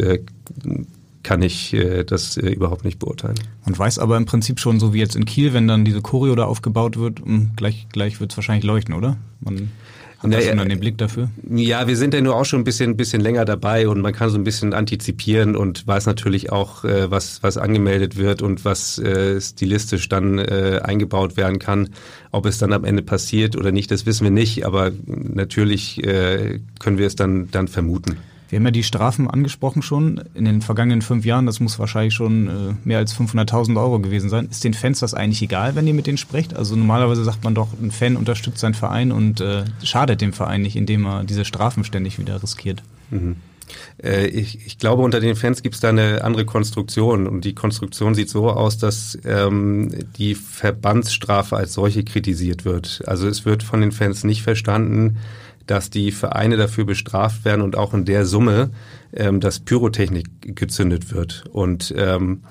[1.28, 3.38] kann ich äh, das äh, überhaupt nicht beurteilen.
[3.66, 6.34] Und weiß aber im Prinzip schon, so wie jetzt in Kiel, wenn dann diese Choreo
[6.34, 9.18] da aufgebaut wird, hm, gleich, gleich wird es wahrscheinlich leuchten, oder?
[9.40, 9.70] Man
[10.18, 11.30] hat naja, schon den Blick dafür?
[11.48, 14.30] Ja, wir sind ja nur auch schon ein bisschen, bisschen länger dabei und man kann
[14.30, 18.98] so ein bisschen antizipieren und weiß natürlich auch, äh, was, was angemeldet wird und was
[18.98, 21.90] äh, stilistisch dann äh, eingebaut werden kann.
[22.32, 26.58] Ob es dann am Ende passiert oder nicht, das wissen wir nicht, aber natürlich äh,
[26.80, 28.16] können wir es dann, dann vermuten.
[28.48, 31.44] Wir haben ja die Strafen angesprochen schon in den vergangenen fünf Jahren.
[31.44, 34.48] Das muss wahrscheinlich schon äh, mehr als 500.000 Euro gewesen sein.
[34.50, 36.56] Ist den Fans das eigentlich egal, wenn ihr mit denen sprecht?
[36.56, 40.62] Also normalerweise sagt man doch, ein Fan unterstützt seinen Verein und äh, schadet dem Verein
[40.62, 42.82] nicht, indem er diese Strafen ständig wieder riskiert.
[43.10, 43.36] Mhm.
[44.02, 47.26] Äh, ich, ich, glaube, unter den Fans gibt es da eine andere Konstruktion.
[47.26, 53.02] Und die Konstruktion sieht so aus, dass ähm, die Verbandsstrafe als solche kritisiert wird.
[53.06, 55.18] Also es wird von den Fans nicht verstanden,
[55.68, 58.70] dass die Vereine dafür bestraft werden und auch in der Summe,
[59.14, 61.44] ähm, dass Pyrotechnik gezündet wird.
[61.52, 62.42] Und ähm,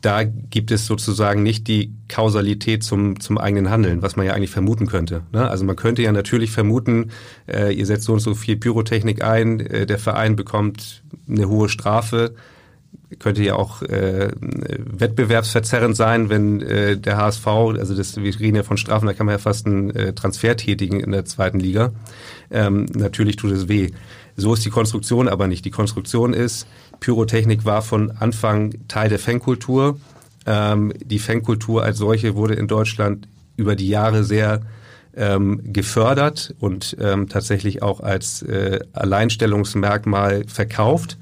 [0.00, 4.50] da gibt es sozusagen nicht die Kausalität zum, zum eigenen Handeln, was man ja eigentlich
[4.50, 5.22] vermuten könnte.
[5.32, 5.48] Ne?
[5.48, 7.12] Also man könnte ja natürlich vermuten,
[7.46, 11.68] äh, ihr setzt so und so viel Pyrotechnik ein, äh, der Verein bekommt eine hohe
[11.68, 12.34] Strafe,
[13.18, 18.62] könnte ja auch äh, wettbewerbsverzerrend sein, wenn äh, der HSV, also das, wir reden ja
[18.62, 21.92] von Strafen, da kann man ja fast einen äh, Transfer tätigen in der zweiten Liga.
[22.52, 23.90] Ähm, natürlich tut es weh.
[24.36, 25.64] So ist die Konstruktion aber nicht.
[25.64, 26.66] Die Konstruktion ist,
[27.00, 29.98] Pyrotechnik war von Anfang Teil der Fankultur.
[30.46, 34.62] Ähm, die Fankultur als solche wurde in Deutschland über die Jahre sehr
[35.14, 41.18] ähm, gefördert und ähm, tatsächlich auch als äh, Alleinstellungsmerkmal verkauft.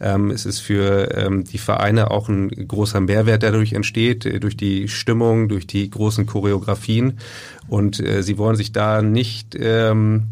[0.00, 4.40] Ähm, es ist für ähm, die Vereine auch ein großer Mehrwert, der dadurch entsteht, äh,
[4.40, 7.18] durch die Stimmung, durch die großen Choreografien.
[7.68, 10.28] Und äh, sie wollen sich da nicht ähm,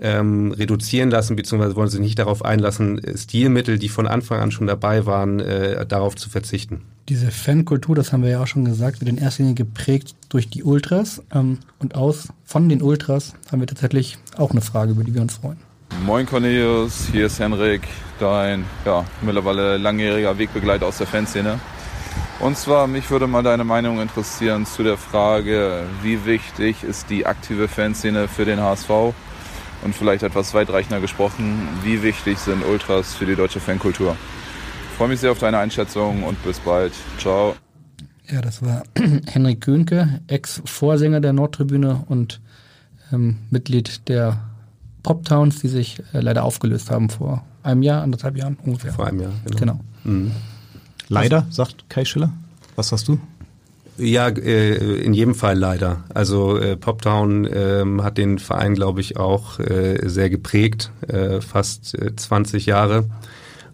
[0.00, 4.50] ähm, reduzieren lassen, beziehungsweise wollen sich nicht darauf einlassen, äh, Stilmittel, die von Anfang an
[4.50, 6.82] schon dabei waren, äh, darauf zu verzichten.
[7.08, 10.48] Diese Fankultur, das haben wir ja auch schon gesagt, wird in erster Linie geprägt durch
[10.48, 11.22] die Ultras.
[11.34, 15.22] Ähm, und aus von den Ultras haben wir tatsächlich auch eine Frage, über die wir
[15.22, 15.58] uns freuen.
[16.04, 17.82] Moin Cornelius, hier ist Henrik,
[18.18, 21.60] dein ja, mittlerweile langjähriger Wegbegleiter aus der Fanszene.
[22.40, 27.26] Und zwar, mich würde mal deine Meinung interessieren zu der Frage, wie wichtig ist die
[27.26, 29.14] aktive Fanszene für den HSV?
[29.84, 34.16] Und vielleicht etwas weitreichender gesprochen, wie wichtig sind Ultras für die deutsche Fankultur?
[34.90, 36.94] Ich freue mich sehr auf deine Einschätzung und bis bald.
[37.18, 37.54] Ciao.
[38.30, 38.84] Ja, das war
[39.26, 42.40] Henrik Könke, Ex-Vorsänger der Nordtribüne und
[43.12, 44.40] ähm, Mitglied der
[45.02, 48.94] Pop-Towns, die sich äh, leider aufgelöst haben vor einem Jahr, anderthalb Jahren ungefähr.
[48.94, 49.58] Vor einem Jahr, genau.
[49.58, 49.80] genau.
[50.04, 50.32] Mhm.
[51.08, 52.32] Leider, sagt Kai Schiller.
[52.76, 53.18] Was hast du?
[53.96, 56.04] Ja, äh, in jedem Fall leider.
[56.12, 61.96] Also äh, Poptown äh, hat den Verein, glaube ich, auch äh, sehr geprägt, äh, fast
[61.98, 63.04] äh, 20 Jahre.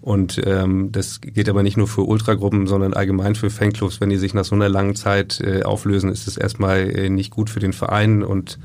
[0.02, 4.00] Und ähm, das gilt aber nicht nur für Ultragruppen, sondern allgemein für Fanclubs.
[4.00, 7.30] Wenn die sich nach so einer langen Zeit äh, auflösen, ist es erstmal äh, nicht
[7.30, 8.22] gut für den Verein.
[8.22, 8.58] Und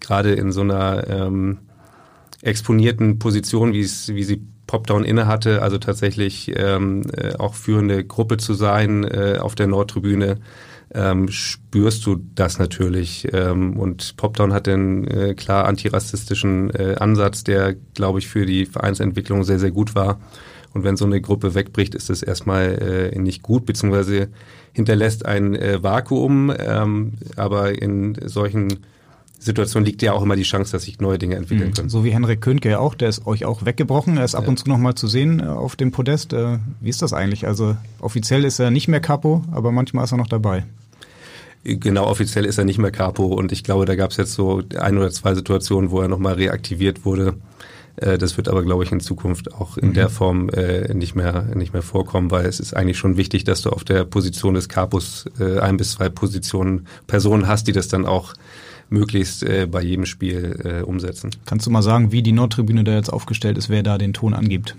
[0.00, 1.58] gerade in so einer ähm,
[2.42, 9.04] exponierten Position, wie sie Popdown innehatte, also tatsächlich ähm, äh, auch führende Gruppe zu sein
[9.04, 10.38] äh, auf der Nordtribüne,
[10.94, 13.28] ähm, spürst du das natürlich.
[13.32, 18.66] Ähm, und Popdown hat einen äh, klar antirassistischen äh, Ansatz, der, glaube ich, für die
[18.66, 20.20] Vereinsentwicklung sehr, sehr gut war.
[20.74, 24.28] Und wenn so eine Gruppe wegbricht, ist es erstmal äh, nicht gut, beziehungsweise
[24.72, 26.52] hinterlässt ein äh, Vakuum.
[26.58, 28.78] Ähm, aber in solchen
[29.38, 31.74] Situationen liegt ja auch immer die Chance, dass sich neue Dinge entwickeln mhm.
[31.74, 31.88] können.
[31.88, 34.16] So wie Henrik Könke auch, der ist euch auch weggebrochen.
[34.16, 34.50] Er ist ab ja.
[34.50, 36.32] und zu noch mal zu sehen äh, auf dem Podest.
[36.32, 37.46] Äh, wie ist das eigentlich?
[37.46, 40.64] Also offiziell ist er nicht mehr Capo, aber manchmal ist er noch dabei.
[41.64, 44.62] Genau, offiziell ist er nicht mehr Capo und ich glaube, da gab es jetzt so
[44.78, 47.34] ein oder zwei Situationen, wo er nochmal reaktiviert wurde.
[47.96, 49.94] Äh, das wird aber, glaube ich, in Zukunft auch in mhm.
[49.94, 53.62] der Form äh, nicht mehr nicht mehr vorkommen, weil es ist eigentlich schon wichtig, dass
[53.62, 57.88] du auf der Position des Capos äh, ein bis zwei Positionen Personen hast, die das
[57.88, 58.34] dann auch
[58.88, 61.30] möglichst äh, bei jedem Spiel äh, umsetzen.
[61.46, 64.34] Kannst du mal sagen, wie die Nordtribüne da jetzt aufgestellt ist, wer da den Ton
[64.34, 64.76] angibt?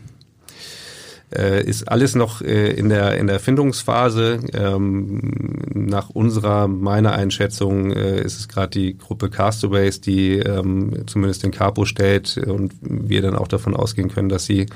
[1.36, 4.40] Äh, ist alles noch äh, in der in der Findungsphase.
[4.54, 11.44] Ähm, nach unserer meiner Einschätzung äh, ist es gerade die Gruppe Castaways, die ähm, zumindest
[11.44, 14.68] den Capo stellt und wir dann auch davon ausgehen können, dass sie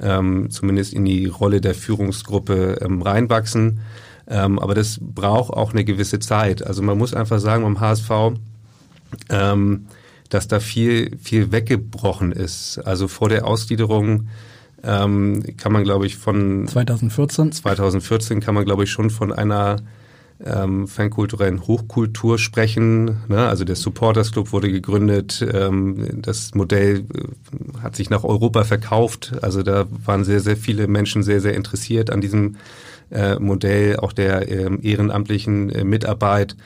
[0.00, 3.80] ähm, zumindest in die Rolle der Führungsgruppe ähm, reinwachsen.
[4.28, 6.64] Ähm, aber das braucht auch eine gewisse Zeit.
[6.64, 8.10] Also man muss einfach sagen, beim HSV
[9.28, 9.86] ähm,
[10.32, 12.78] dass da viel, viel weggebrochen ist.
[12.78, 14.28] Also vor der Ausgliederung
[14.84, 17.52] ähm, kann man, glaube ich, von 2014.
[17.52, 19.76] 2014 kann man, glaube ich, schon von einer
[20.44, 23.18] ähm, fankulturellen Hochkultur sprechen.
[23.28, 23.46] Ne?
[23.46, 29.32] Also der Supporters Club wurde gegründet, ähm, das Modell äh, hat sich nach Europa verkauft.
[29.42, 32.56] Also da waren sehr, sehr viele Menschen sehr, sehr interessiert an diesem
[33.10, 36.56] äh, Modell, auch der ähm, ehrenamtlichen äh, Mitarbeit.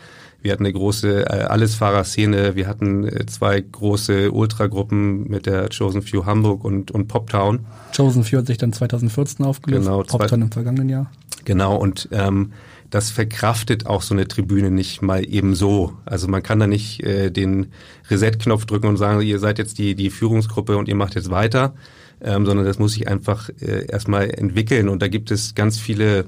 [0.43, 6.03] Wir hatten eine große äh, Allesfahrerszene, wir hatten äh, zwei große Ultragruppen mit der Chosen
[6.03, 7.67] Few Hamburg und, und Poptown.
[7.97, 11.11] Chosen Few hat sich dann 2014 aufgelöst, genau, Poptown im vergangenen Jahr.
[11.45, 12.53] Genau, und ähm,
[12.91, 15.93] das verkraftet auch so eine Tribüne nicht mal eben so.
[16.05, 17.69] Also man kann da nicht äh, den
[18.11, 21.75] Reset-Knopf drücken und sagen, ihr seid jetzt die, die Führungsgruppe und ihr macht jetzt weiter,
[22.21, 24.89] ähm, sondern das muss sich einfach äh, erstmal entwickeln.
[24.89, 26.27] Und da gibt es ganz viele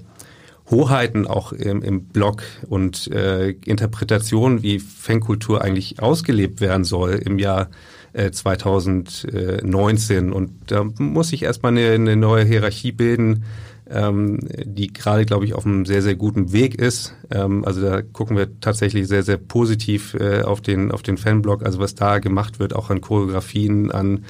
[0.70, 7.38] Hoheiten auch im, im Blog und äh, Interpretationen, wie Fankultur eigentlich ausgelebt werden soll im
[7.38, 7.70] Jahr
[8.12, 10.31] äh, 2019.
[10.33, 13.44] Und da muss ich erstmal eine, eine neue Hierarchie bilden,
[13.90, 17.14] ähm, die gerade, glaube ich, auf einem sehr, sehr guten Weg ist.
[17.31, 21.64] Ähm, also da gucken wir tatsächlich sehr, sehr positiv äh, auf den, auf den Fanblog,
[21.64, 24.26] also was da gemacht wird, auch an Choreografien, an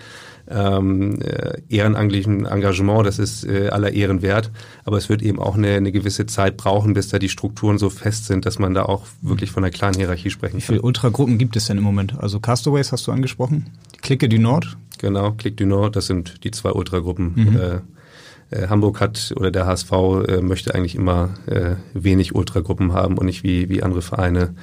[0.50, 4.50] ähm, äh, ehrenamtlichen Engagement, das ist äh, aller Ehren wert.
[4.84, 7.90] Aber es wird eben auch eine, eine gewisse Zeit brauchen, bis da die Strukturen so
[7.90, 10.60] fest sind, dass man da auch wirklich von einer kleinen Hierarchie sprechen kann.
[10.60, 12.18] Wie viele Ultragruppen gibt es denn im Moment?
[12.18, 13.66] Also Castaways hast du angesprochen,
[14.00, 14.76] Clique du Nord?
[14.98, 17.32] Genau, Clique du Nord, das sind die zwei Ultragruppen.
[17.34, 17.56] Mhm.
[17.56, 17.80] Äh,
[18.50, 23.26] äh Hamburg hat oder der HSV äh, möchte eigentlich immer äh, wenig Ultragruppen haben und
[23.26, 24.54] nicht wie, wie andere Vereine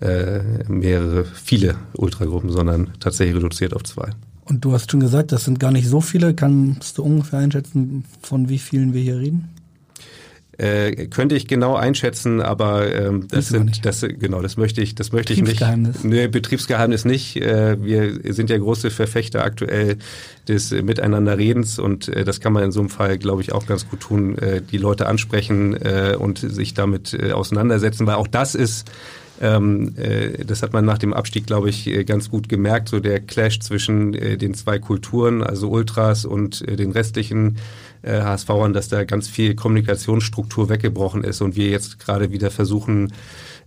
[0.00, 4.10] äh, mehrere, viele Ultragruppen, sondern tatsächlich reduziert auf zwei.
[4.44, 6.34] Und du hast schon gesagt, das sind gar nicht so viele.
[6.34, 9.48] Kannst du ungefähr einschätzen, von wie vielen wir hier reden?
[10.56, 15.10] Äh, könnte ich genau einschätzen, aber ähm, das sind das genau, das möchte ich, das
[15.10, 15.58] möchte ich nicht.
[15.58, 16.04] Betriebsgeheimnis.
[16.04, 17.36] Nee, Betriebsgeheimnis nicht.
[17.36, 19.96] Äh, wir sind ja große Verfechter aktuell
[20.46, 23.88] des Miteinanderredens und äh, das kann man in so einem Fall, glaube ich, auch ganz
[23.88, 28.54] gut tun, äh, die Leute ansprechen äh, und sich damit äh, auseinandersetzen, weil auch das
[28.54, 28.88] ist
[29.40, 33.00] ähm, äh, das hat man nach dem Abstieg, glaube ich, äh, ganz gut gemerkt, so
[33.00, 37.58] der Clash zwischen äh, den zwei Kulturen, also Ultras und äh, den restlichen
[38.02, 43.12] äh, HSVern, dass da ganz viel Kommunikationsstruktur weggebrochen ist und wir jetzt gerade wieder versuchen,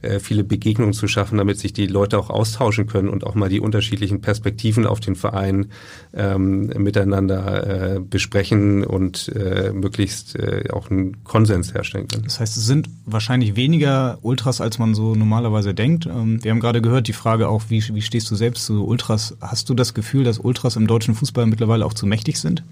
[0.02, 3.50] äh, viele Begegnungen zu schaffen, damit sich die Leute auch austauschen können und auch mal
[3.50, 5.68] die unterschiedlichen Perspektiven auf den Verein
[6.14, 12.24] ähm, miteinander äh, besprechen und äh, möglichst äh, auch einen Konsens herstellen können.
[12.24, 16.06] Das heißt, es sind wahrscheinlich weniger Ultras, als man so normalerweise denkt.
[16.06, 19.36] Ähm, wir haben gerade gehört, die Frage auch, wie, wie stehst du selbst zu Ultras?
[19.42, 22.64] Hast du das Gefühl, dass Ultras im deutschen Fußball mittlerweile auch zu mächtig sind?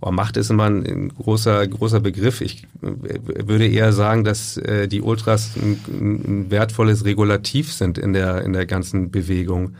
[0.00, 2.40] Oh, Macht ist immer ein großer, großer Begriff.
[2.40, 8.12] Ich äh, würde eher sagen, dass äh, die Ultras ein, ein wertvolles Regulativ sind in
[8.12, 9.74] der, in der ganzen Bewegung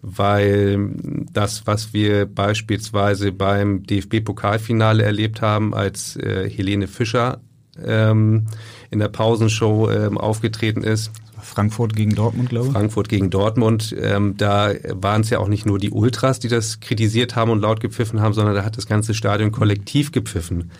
[0.00, 0.90] weil
[1.32, 7.40] das, was wir beispielsweise beim DFB-Pokalfinale erlebt haben, als äh, Helene Fischer
[7.84, 8.46] ähm,
[8.90, 11.10] in der Pausenshow ähm, aufgetreten ist,
[11.42, 12.72] Frankfurt gegen Dortmund, glaube ich.
[12.72, 13.94] Frankfurt gegen Dortmund.
[14.00, 17.60] Ähm, da waren es ja auch nicht nur die Ultras, die das kritisiert haben und
[17.60, 20.70] laut gepfiffen haben, sondern da hat das ganze Stadion kollektiv gepfiffen.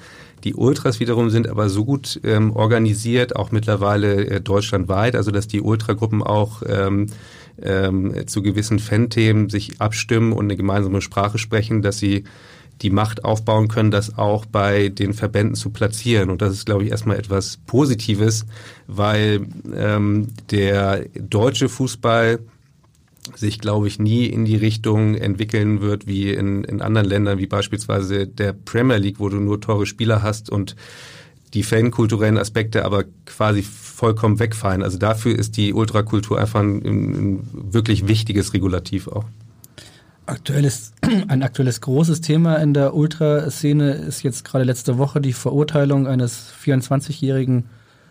[0.44, 5.48] Die Ultras wiederum sind aber so gut ähm, organisiert, auch mittlerweile äh, deutschlandweit, also dass
[5.48, 7.06] die Ultragruppen auch ähm,
[7.60, 12.24] ähm, zu gewissen Fan-Themen sich abstimmen und eine gemeinsame Sprache sprechen, dass sie
[12.82, 16.30] die Macht aufbauen können, das auch bei den Verbänden zu platzieren.
[16.30, 18.46] Und das ist, glaube ich, erstmal etwas Positives,
[18.86, 22.38] weil ähm, der deutsche Fußball
[23.34, 27.46] sich, glaube ich, nie in die Richtung entwickeln wird wie in, in anderen Ländern, wie
[27.46, 30.76] beispielsweise der Premier League, wo du nur teure Spieler hast und
[31.54, 34.82] die fankulturellen Aspekte aber quasi vollkommen wegfallen.
[34.82, 39.24] Also dafür ist die Ultrakultur einfach ein, ein wirklich wichtiges Regulativ auch.
[40.28, 40.92] Aktuelles,
[41.28, 46.52] ein aktuelles großes Thema in der Ultraszene ist jetzt gerade letzte Woche die Verurteilung eines
[46.62, 47.64] 24-jährigen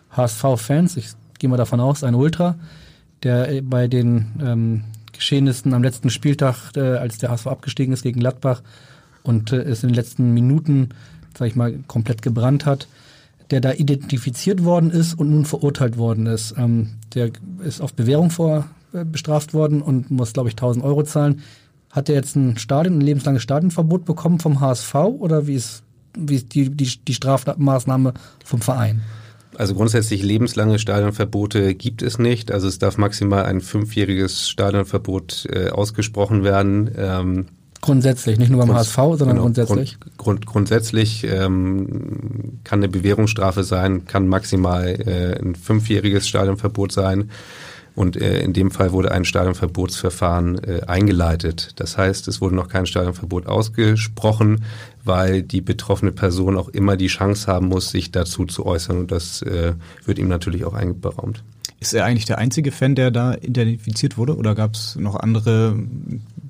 [0.09, 0.97] HSV-Fans.
[0.97, 2.55] Ich gehe mal davon aus, ein Ultra,
[3.21, 8.19] der bei den ähm, Geschehnissen am letzten Spieltag, äh, als der HSV abgestiegen ist gegen
[8.19, 8.63] Gladbach
[9.21, 10.89] und äh, es in den letzten Minuten,
[11.37, 12.87] sag ich mal, komplett gebrannt hat,
[13.51, 16.55] der da identifiziert worden ist und nun verurteilt worden ist.
[16.57, 17.31] Ähm, der
[17.63, 21.41] ist auf Bewährung vor äh, bestraft worden und muss, glaube ich, 1000 Euro zahlen.
[21.91, 25.83] Hat er jetzt ein Stadion, ein lebenslanges Stadionverbot bekommen vom HSV oder wie ist,
[26.17, 29.01] wie ist die, die, die Strafmaßnahme vom Verein?
[29.57, 32.51] Also grundsätzlich lebenslange Stadionverbote gibt es nicht.
[32.51, 36.91] Also es darf maximal ein fünfjähriges Stadionverbot äh, ausgesprochen werden.
[36.95, 37.45] Ähm,
[37.81, 39.99] grundsätzlich, nicht nur beim HSV, sondern genau, grundsätzlich.
[39.99, 47.31] Grund, grund, grundsätzlich ähm, kann eine Bewährungsstrafe sein, kann maximal äh, ein fünfjähriges Stadionverbot sein.
[47.97, 51.71] Und äh, in dem Fall wurde ein Stadionverbotsverfahren äh, eingeleitet.
[51.77, 54.65] Das heißt, es wurde noch kein Stadionverbot ausgesprochen,
[55.03, 58.99] weil die betroffene Person auch immer die Chance haben muss, sich dazu zu äußern.
[58.99, 59.73] Und das äh,
[60.05, 61.43] wird ihm natürlich auch einberaumt.
[61.79, 64.37] Ist er eigentlich der einzige Fan, der da identifiziert wurde?
[64.37, 65.75] Oder gab es noch andere,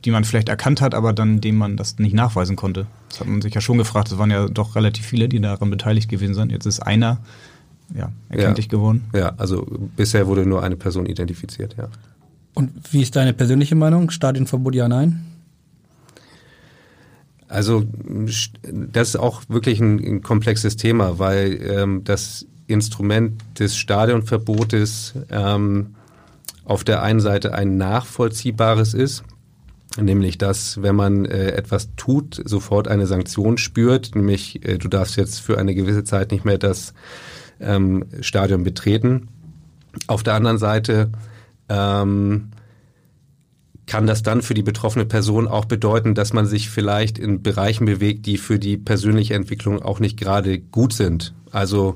[0.04, 2.88] die man vielleicht erkannt hat, aber dann dem man das nicht nachweisen konnte?
[3.08, 4.12] Das hat man sich ja schon gefragt.
[4.12, 6.52] Es waren ja doch relativ viele, die daran beteiligt gewesen sind.
[6.52, 7.20] Jetzt ist einer
[7.96, 8.72] ja, erkenntlich ja.
[8.72, 9.06] geworden.
[9.14, 11.90] Ja, also bisher wurde nur eine Person identifiziert, ja.
[12.54, 14.10] Und wie ist deine persönliche Meinung?
[14.10, 15.24] Stadionverbot ja, nein?
[17.48, 17.86] Also
[18.64, 25.96] das ist auch wirklich ein, ein komplexes Thema, weil ähm, das Instrument des Stadionverbotes ähm,
[26.66, 29.24] auf der einen Seite ein nachvollziehbares ist,
[30.00, 35.16] nämlich dass, wenn man äh, etwas tut, sofort eine Sanktion spürt, nämlich äh, du darfst
[35.16, 36.94] jetzt für eine gewisse Zeit nicht mehr das
[37.60, 39.28] ähm, Stadion betreten.
[40.08, 41.10] Auf der anderen Seite
[41.70, 42.50] ähm,
[43.88, 47.86] kann das dann für die betroffene Person auch bedeuten, dass man sich vielleicht in Bereichen
[47.86, 51.34] bewegt, die für die persönliche Entwicklung auch nicht gerade gut sind.
[51.52, 51.96] Also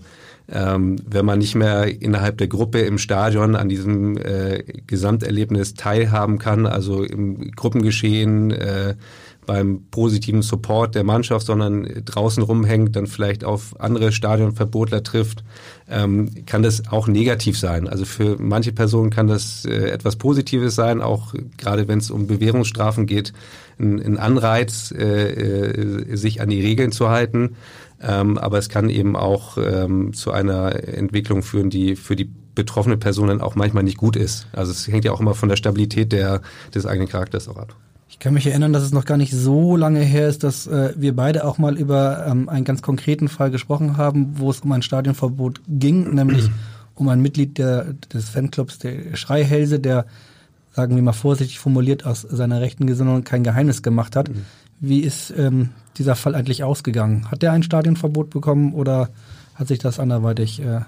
[0.50, 6.40] ähm, wenn man nicht mehr innerhalb der Gruppe im Stadion an diesem äh, Gesamterlebnis teilhaben
[6.40, 8.96] kann, also im Gruppengeschehen, äh,
[9.52, 15.44] beim positiven Support der Mannschaft, sondern draußen rumhängt, dann vielleicht auf andere Stadionverbotler trifft,
[15.90, 17.90] ähm, kann das auch negativ sein.
[17.90, 22.28] Also für manche Personen kann das äh, etwas Positives sein, auch gerade wenn es um
[22.28, 23.34] Bewährungsstrafen geht,
[23.78, 27.58] ein, ein Anreiz, äh, äh, sich an die Regeln zu halten.
[28.02, 32.96] Ähm, aber es kann eben auch ähm, zu einer Entwicklung führen, die für die betroffene
[32.96, 34.48] Person dann auch manchmal nicht gut ist.
[34.54, 36.40] Also es hängt ja auch immer von der Stabilität der,
[36.74, 37.76] des eigenen Charakters auch ab.
[38.12, 40.94] Ich kann mich erinnern, dass es noch gar nicht so lange her ist, dass äh,
[40.98, 44.72] wir beide auch mal über ähm, einen ganz konkreten Fall gesprochen haben, wo es um
[44.74, 46.50] ein Stadionverbot ging, nämlich
[46.94, 50.06] um ein Mitglied der, des Fanclubs der Schreihälse, der,
[50.74, 54.28] sagen wir mal vorsichtig formuliert, aus seiner rechten Gesinnung kein Geheimnis gemacht hat.
[54.28, 54.46] Mhm.
[54.82, 57.32] Wie ist ähm, dieser Fall eigentlich ausgegangen?
[57.32, 59.10] Hat der ein Stadionverbot bekommen oder
[59.56, 60.82] hat sich das anderweitig äh, äh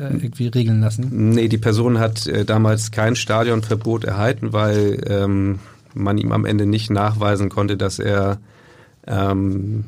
[0.00, 1.32] irgendwie regeln lassen?
[1.34, 5.58] Nee, die Person hat äh, damals kein Stadionverbot erhalten, weil ähm,
[5.94, 8.40] man ihm am Ende nicht nachweisen konnte, dass er
[9.06, 9.84] ähm,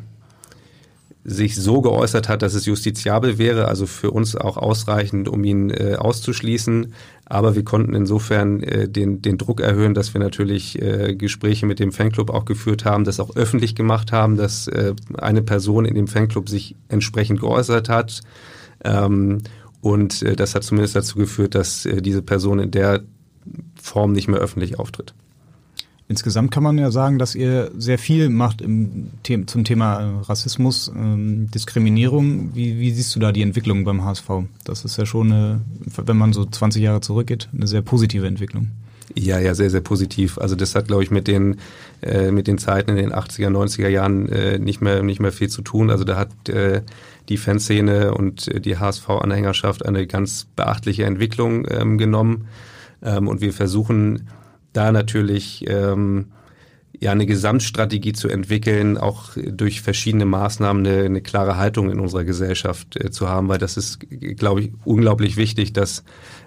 [1.24, 5.70] sich so geäußert hat, dass es justiziabel wäre, also für uns auch ausreichend, um ihn
[5.70, 6.92] äh, auszuschließen.
[7.24, 11.78] Aber wir konnten insofern äh, den, den Druck erhöhen, dass wir natürlich äh, Gespräche mit
[11.78, 15.94] dem Fanclub auch geführt haben, das auch öffentlich gemacht haben, dass äh, eine Person in
[15.94, 18.20] dem Fanclub sich entsprechend geäußert hat.
[18.84, 19.38] Ähm,
[19.80, 23.02] und äh, das hat zumindest dazu geführt, dass äh, diese Person in der
[23.80, 25.14] Form nicht mehr öffentlich auftritt.
[26.06, 30.20] Insgesamt kann man ja sagen, dass ihr sehr viel macht im The zum Thema äh,
[30.24, 32.54] Rassismus, ähm, Diskriminierung.
[32.54, 34.28] Wie, wie, siehst du da die Entwicklung beim HSV?
[34.64, 35.60] Das ist ja schon, eine,
[35.96, 38.68] wenn man so 20 Jahre zurückgeht, eine sehr positive Entwicklung.
[39.14, 40.38] Ja, ja, sehr, sehr positiv.
[40.38, 41.56] Also das hat, glaube ich, mit den
[42.02, 45.48] äh, mit den Zeiten in den 80er, 90er Jahren äh, nicht mehr nicht mehr viel
[45.48, 45.90] zu tun.
[45.90, 46.82] Also da hat äh,
[47.28, 52.48] die Fanszene und äh, die HSV-Anhängerschaft eine ganz beachtliche Entwicklung ähm, genommen.
[53.02, 54.28] Ähm, und wir versuchen
[54.74, 56.32] da natürlich ähm,
[57.00, 62.24] ja eine Gesamtstrategie zu entwickeln, auch durch verschiedene Maßnahmen eine, eine klare Haltung in unserer
[62.24, 64.00] Gesellschaft äh, zu haben, weil das ist,
[64.36, 66.04] glaube ich, unglaublich wichtig, dass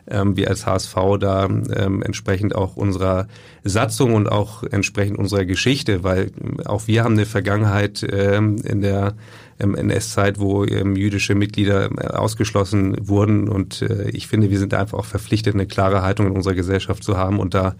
[0.09, 3.27] ähm, wir als HSV da ähm, entsprechend auch unserer
[3.63, 6.31] Satzung und auch entsprechend unserer Geschichte, weil
[6.65, 9.15] auch wir haben eine Vergangenheit ähm, in der
[9.59, 14.73] ähm, NS-Zeit, wo ähm, jüdische Mitglieder äh, ausgeschlossen wurden und äh, ich finde, wir sind
[14.73, 17.75] einfach auch verpflichtet, eine klare Haltung in unserer Gesellschaft zu haben und da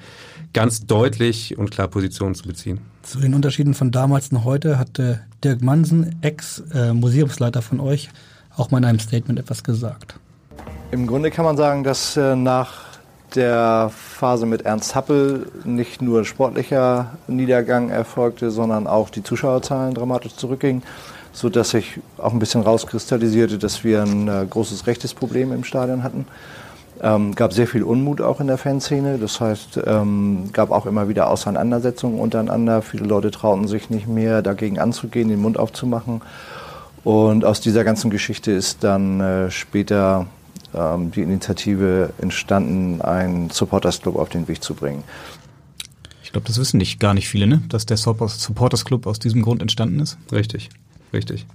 [0.53, 2.79] ganz deutlich und klar Positionen zu beziehen.
[3.03, 8.09] Zu den Unterschieden von damals und heute hat äh, Dirk Mansen, Ex-Museumsleiter von euch,
[8.55, 10.19] auch mal in einem Statement etwas gesagt.
[10.89, 12.85] Im Grunde kann man sagen, dass äh, nach
[13.35, 20.35] der Phase mit Ernst Happel nicht nur sportlicher Niedergang erfolgte, sondern auch die Zuschauerzahlen dramatisch
[20.35, 20.83] zurückgingen,
[21.33, 26.03] sodass sich auch ein bisschen rauskristallisierte, dass wir ein äh, großes rechtes Problem im Stadion
[26.03, 26.25] hatten.
[27.01, 29.17] Ähm, gab sehr viel Unmut auch in der Fanszene.
[29.17, 32.81] Das heißt, ähm, gab auch immer wieder Auseinandersetzungen untereinander.
[32.81, 36.21] Viele Leute trauten sich nicht mehr, dagegen anzugehen, den Mund aufzumachen.
[37.03, 40.27] Und aus dieser ganzen Geschichte ist dann äh, später
[40.73, 45.03] ähm, die Initiative entstanden, einen Supporters Club auf den Weg zu bringen.
[46.23, 47.61] Ich glaube, das wissen nicht gar nicht viele, ne?
[47.69, 50.17] dass der Supporters Club aus diesem Grund entstanden ist.
[50.31, 50.69] Richtig,
[51.13, 51.45] richtig.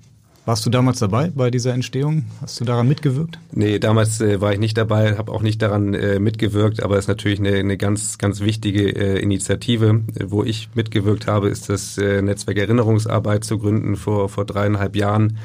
[0.44, 2.24] Warst du damals dabei bei dieser Entstehung?
[2.40, 3.38] Hast du daran mitgewirkt?
[3.52, 7.04] Nee, damals äh, war ich nicht dabei, habe auch nicht daran äh, mitgewirkt, aber es
[7.04, 10.00] ist natürlich eine, eine ganz, ganz wichtige äh, Initiative.
[10.24, 15.38] Wo ich mitgewirkt habe, ist das äh, Netzwerk Erinnerungsarbeit zu gründen vor, vor dreieinhalb Jahren.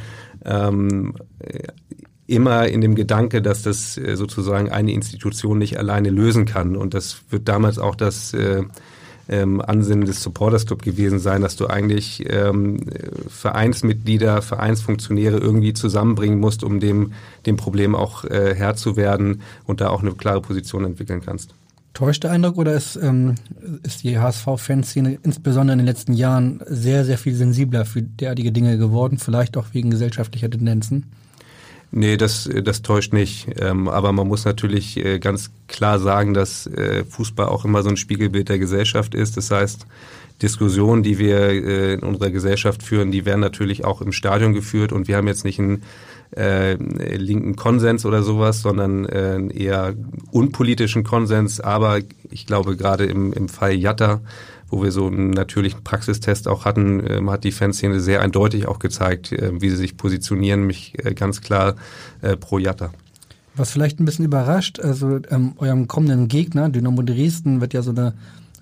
[0.43, 1.59] Ähm, äh,
[2.27, 6.75] immer in dem Gedanke, dass das äh, sozusagen eine Institution nicht alleine lösen kann.
[6.75, 8.63] Und das wird damals auch das äh,
[9.29, 12.79] ähm, Ansinnen des Supporters Club gewesen sein, dass du eigentlich ähm,
[13.27, 17.13] Vereinsmitglieder, Vereinsfunktionäre irgendwie zusammenbringen musst, um dem,
[17.45, 21.53] dem Problem auch äh, Herr zu werden und da auch eine klare Position entwickeln kannst.
[21.93, 23.35] Täuscht der Eindruck oder ist, ähm,
[23.83, 28.77] ist die HSV-Fanszene insbesondere in den letzten Jahren sehr, sehr viel sensibler für derartige Dinge
[28.77, 31.05] geworden, vielleicht auch wegen gesellschaftlicher Tendenzen?
[31.91, 33.47] Nee, das, das täuscht nicht.
[33.59, 37.89] Ähm, aber man muss natürlich äh, ganz klar sagen, dass äh, Fußball auch immer so
[37.89, 39.37] ein Spiegelbild der Gesellschaft ist.
[39.37, 39.85] Das heißt,
[40.41, 44.91] Diskussionen, die wir äh, in unserer Gesellschaft führen, die werden natürlich auch im Stadion geführt
[44.91, 45.83] und wir haben jetzt nicht einen
[46.35, 49.95] äh, linken Konsens oder sowas, sondern einen eher
[50.31, 51.61] unpolitischen Konsens.
[51.61, 54.19] Aber ich glaube, gerade im, im Fall Jatta
[54.69, 58.79] wo wir so einen natürlichen Praxistest auch hatten, ähm, hat die Fanszene sehr eindeutig auch
[58.79, 61.75] gezeigt, äh, wie sie sich positionieren, mich äh, ganz klar
[62.21, 62.91] äh, pro Jatta.
[63.55, 67.91] Was vielleicht ein bisschen überrascht, also ähm, eurem kommenden Gegner, Dynamo Dresden, wird ja so
[67.91, 68.13] eine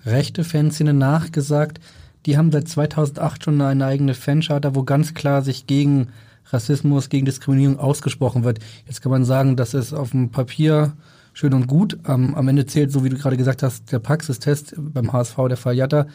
[0.06, 1.80] rechte Fanszene nachgesagt.
[2.24, 6.08] Die haben seit 2008 schon eine eigene Fancharter, wo ganz klar sich gegen
[6.50, 8.60] Rassismus, gegen Diskriminierung ausgesprochen wird.
[8.86, 10.92] Jetzt kann man sagen, dass es auf dem Papier
[11.36, 11.98] schön und gut.
[12.08, 15.58] Ähm, am Ende zählt, so wie du gerade gesagt hast, der Praxistest beim HSV, der
[15.58, 16.06] Fall Jatta.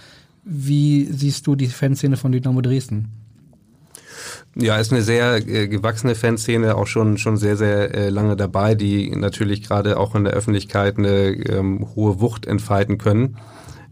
[0.44, 3.10] Wie siehst du die Fanszene von Dynamo Dresden?
[4.56, 8.74] Ja, ist eine sehr äh, gewachsene Fanszene, auch schon schon sehr sehr äh, lange dabei,
[8.74, 13.38] die natürlich gerade auch in der Öffentlichkeit eine ähm, hohe Wucht entfalten können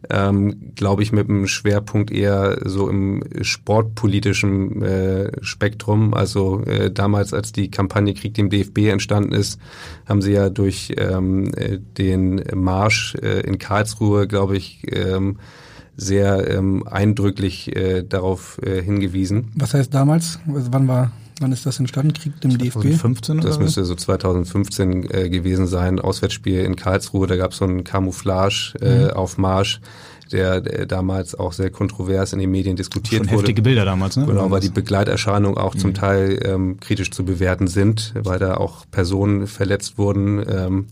[0.09, 6.13] ähm, glaube ich, mit einem Schwerpunkt eher so im sportpolitischen äh, Spektrum.
[6.13, 9.59] Also äh, damals, als die Kampagne Krieg dem DFB entstanden ist,
[10.07, 15.37] haben sie ja durch ähm, äh, den Marsch äh, in Karlsruhe, glaube ich, ähm,
[15.97, 19.51] sehr ähm, eindrücklich äh, darauf äh, hingewiesen.
[19.55, 20.39] Was heißt damals?
[20.45, 22.13] Wann war Wann ist das entstanden?
[22.13, 23.47] Krieg dem 2015 DFB?
[23.47, 25.99] Das müsste so 2015 äh, gewesen sein.
[25.99, 29.09] Auswärtsspiel in Karlsruhe, da gab es so einen Camouflage äh, mhm.
[29.11, 29.79] auf Marsch.
[30.31, 33.39] Der, der damals auch sehr kontrovers in den Medien diskutiert Schon wurde.
[33.39, 34.27] heftige Bilder damals, ne?
[34.27, 35.79] Genau, weil die Begleiterscheinungen auch mhm.
[35.79, 40.45] zum Teil ähm, kritisch zu bewerten sind, weil da auch Personen verletzt wurden.
[40.47, 40.85] Ähm,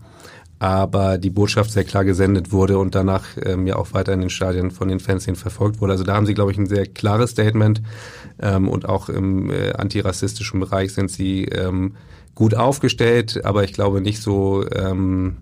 [0.58, 4.30] aber die Botschaft sehr klar gesendet wurde und danach ähm, ja auch weiter in den
[4.30, 5.92] Stadien von den Fans hin verfolgt wurde.
[5.92, 7.80] Also da haben sie, glaube ich, ein sehr klares Statement
[8.40, 11.94] ähm, und auch im äh, antirassistischen Bereich sind sie ähm,
[12.34, 15.36] gut aufgestellt, aber ich glaube nicht so ähm,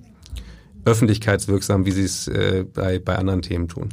[0.85, 3.89] öffentlichkeitswirksam, wie sie es äh, bei, bei anderen Themen tun.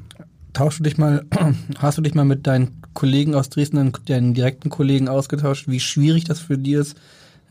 [0.54, 1.26] Tauschst du dich mal,
[1.78, 6.26] hast du dich mal mit deinen Kollegen aus Dresden, deinen direkten Kollegen ausgetauscht, wie schwierig
[6.26, 6.98] das für dich ist,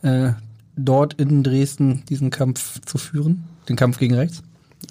[0.03, 0.33] äh,
[0.77, 3.45] dort in Dresden diesen Kampf zu führen?
[3.69, 4.43] Den Kampf gegen rechts?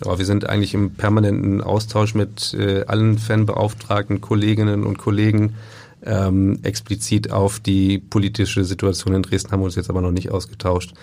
[0.01, 5.55] Aber wir sind eigentlich im permanenten Austausch mit äh, allen Fanbeauftragten, Kolleginnen und Kollegen.
[6.03, 10.31] Ähm, explizit auf die politische Situation in Dresden haben wir uns jetzt aber noch nicht
[10.31, 10.93] ausgetauscht.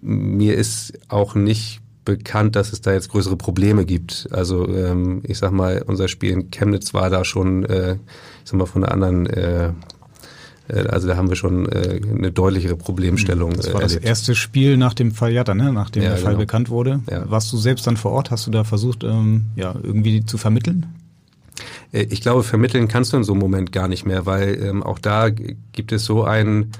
[0.00, 4.28] Mir ist auch nicht bekannt, dass es da jetzt größere Probleme gibt.
[4.32, 8.58] Also ähm, ich sag mal, unser Spiel in Chemnitz war da schon, äh, ich sag
[8.58, 9.72] mal, von einer anderen äh,
[10.74, 13.54] also da haben wir schon äh, eine deutlichere Problemstellung.
[13.54, 15.72] Das war das erste Spiel nach dem Fall Jatta, ne?
[15.72, 16.40] nachdem Ja, der Fall genau.
[16.40, 17.00] bekannt wurde.
[17.10, 17.30] Ja.
[17.30, 18.30] Warst du selbst dann vor Ort?
[18.30, 20.86] Hast du da versucht, ähm, ja, irgendwie zu vermitteln?
[21.92, 24.82] Äh, Ich glaube, vermitteln kannst du in so einem Moment gar nicht mehr, weil ähm,
[24.82, 26.72] auch da gibt es so ein,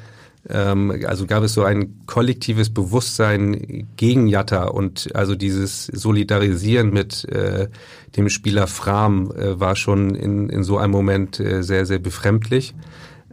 [0.48, 7.24] ähm, also gab es so ein kollektives Bewusstsein gegen Jatta und also dieses Solidarisieren mit
[7.24, 7.68] äh,
[8.16, 12.74] dem Spieler Fram äh, war schon in, in so einem Moment äh, sehr, sehr befremdlich.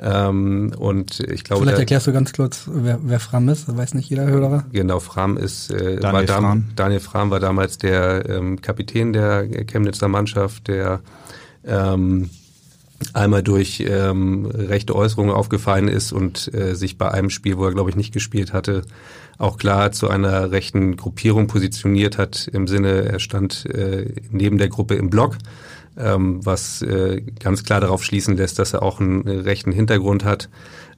[0.02, 3.68] Ähm, und ich glaube, Vielleicht erklärst du ganz kurz, wer, wer Fram ist.
[3.68, 4.66] Das weiß nicht jeder Hörer.
[4.72, 6.66] Genau, Fram ist äh, Daniel war dam Frahm.
[6.76, 11.00] Daniel Fram war damals der ähm, Kapitän der Chemnitzer Mannschaft, der
[11.66, 12.30] ähm,
[13.14, 17.72] einmal durch ähm, rechte Äußerungen aufgefallen ist und äh, sich bei einem Spiel, wo er
[17.72, 18.84] glaube ich nicht gespielt hatte,
[19.38, 24.70] auch klar zu einer rechten Gruppierung positioniert hat im Sinne, er stand äh, neben der
[24.70, 25.38] Gruppe im Block,
[25.96, 30.50] was äh, ganz klar darauf schließen lässt, dass er auch einen rechten Hintergrund hat,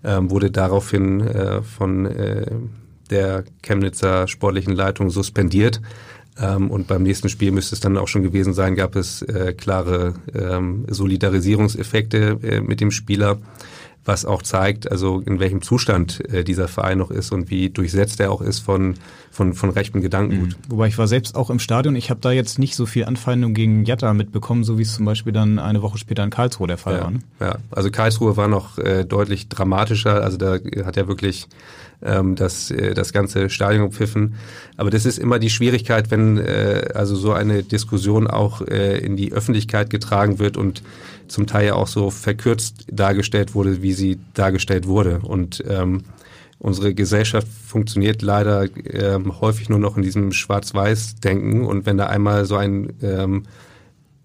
[0.03, 2.51] ähm, wurde daraufhin äh, von äh,
[3.09, 5.81] der Chemnitzer sportlichen Leitung suspendiert.
[6.39, 9.25] Ähm, und beim nächsten Spiel müsste es dann auch schon gewesen sein, gab es
[9.57, 13.37] klare ähm, Solidarisierungseffekte mit dem Spieler,
[14.05, 18.19] was auch zeigt, also in welchem Zustand äh, dieser Verein noch ist und wie durchsetzt
[18.21, 18.95] er auch ist von,
[19.31, 20.55] von, von rechtem Gedankengut.
[20.69, 21.95] Wobei ich war selbst auch im Stadion.
[21.95, 25.05] Ich habe da jetzt nicht so viel Anfeindung gegen Jatta mitbekommen, so wie es zum
[25.05, 27.05] Beispiel dann eine Woche später in Karlsruhe der Fall war.
[27.05, 27.19] Ja, Ne?
[27.39, 30.23] ja, also Karlsruhe war noch äh, deutlich dramatischer.
[30.23, 31.47] Also da hat er wirklich
[32.01, 34.35] ähm, das, äh, das ganze Stadion gepfiffen.
[34.77, 39.17] Aber das ist immer die Schwierigkeit, wenn äh, also so eine Diskussion auch äh, in
[39.17, 40.81] die Öffentlichkeit getragen wird und
[41.27, 45.19] zum Teil ja auch so verkürzt dargestellt wurde, wie sie dargestellt wurde.
[45.19, 46.03] Und ähm,
[46.59, 51.65] unsere Gesellschaft funktioniert leider ähm, häufig nur noch in diesem Schwarz-Weiß-Denken.
[51.65, 53.43] Und wenn da einmal so ein ähm,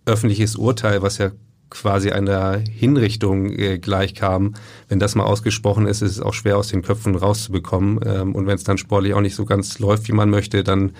[0.06, 1.30] öffentliches Urteil, was ja
[1.72, 4.54] quasi einer Hinrichtung äh, gleichkam,
[4.88, 8.00] wenn das mal ausgesprochen ist, ist es auch schwer aus den Köpfen rauszubekommen.
[8.04, 10.92] Ähm, und wenn es dann sportlich auch nicht so ganz läuft, wie man möchte, dann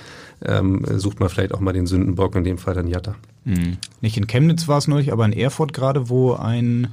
[0.45, 3.15] ähm, sucht man vielleicht auch mal den Sündenbock, in dem Fall dann Jatta.
[3.45, 3.77] Mhm.
[4.01, 6.89] Nicht in Chemnitz war es neulich, aber in Erfurt gerade, wo ein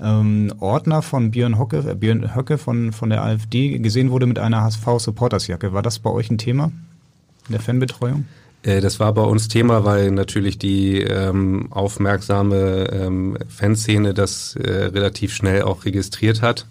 [0.00, 4.38] ähm, Ordner von Björn Hocke, äh, Björn Höcke von, von der AfD gesehen wurde mit
[4.38, 5.74] einer HSV-Supportersjacke.
[5.74, 6.72] War das bei euch ein Thema
[7.48, 8.24] in der Fanbetreuung?
[8.62, 14.70] Äh, Das war bei uns Thema, weil natürlich die ähm, aufmerksame ähm, Fanszene das äh,
[14.86, 16.66] relativ schnell auch registriert hat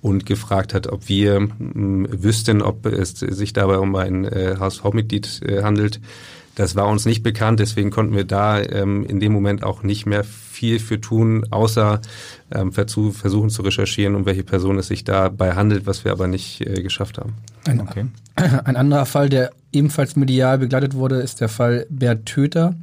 [0.00, 5.42] und gefragt hat, ob wir mh, wüssten, ob es sich dabei um ein äh, HSV-Mitglied
[5.46, 6.00] äh, handelt.
[6.54, 10.06] Das war uns nicht bekannt, deswegen konnten wir da ähm, in dem Moment auch nicht
[10.06, 12.00] mehr viel für tun, außer
[12.52, 16.60] ähm, versuchen zu recherchieren, um welche Person es sich dabei handelt, was wir aber nicht
[16.60, 17.34] äh, geschafft haben.
[17.66, 18.06] Ein, Okay.
[18.36, 22.74] ein anderer Fall, der ebenfalls medial begleitet wurde, ist der Fall Bert Töter.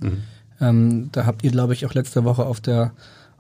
[0.60, 2.92] Ähm, da habt ihr, glaube ich, auch letzte Woche auf der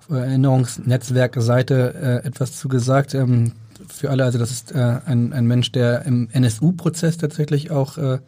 [0.10, 3.14] Erinnerungsnetzwerkseite äh, etwas zu gesagt.
[3.14, 3.54] Ähm,
[3.88, 8.20] für alle, also das ist äh, ein, ein Mensch, der im NSU-Prozess tatsächlich auch äh,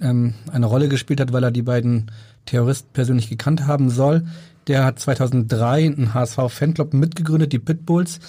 [0.00, 2.10] ähm, eine Rolle gespielt hat, weil er die beiden
[2.46, 4.24] Terroristen persönlich gekannt haben soll.
[4.66, 8.20] Der hat 2003 einen HSV-Fanclub mitgegründet, die Pitbulls.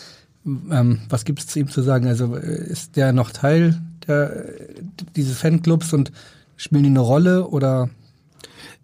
[0.45, 2.07] Ähm, was gibt es zu ihm zu sagen?
[2.07, 4.45] Also äh, ist der noch Teil der,
[5.15, 6.11] dieses Fanclubs und
[6.57, 7.89] spielen die eine Rolle oder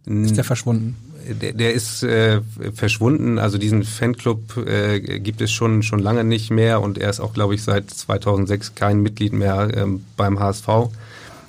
[0.06, 0.96] ist der verschwunden?
[1.42, 2.40] Der, der ist äh,
[2.74, 3.40] verschwunden.
[3.40, 7.34] Also diesen Fanclub äh, gibt es schon schon lange nicht mehr und er ist auch,
[7.34, 10.68] glaube ich, seit 2006 kein Mitglied mehr ähm, beim HSV,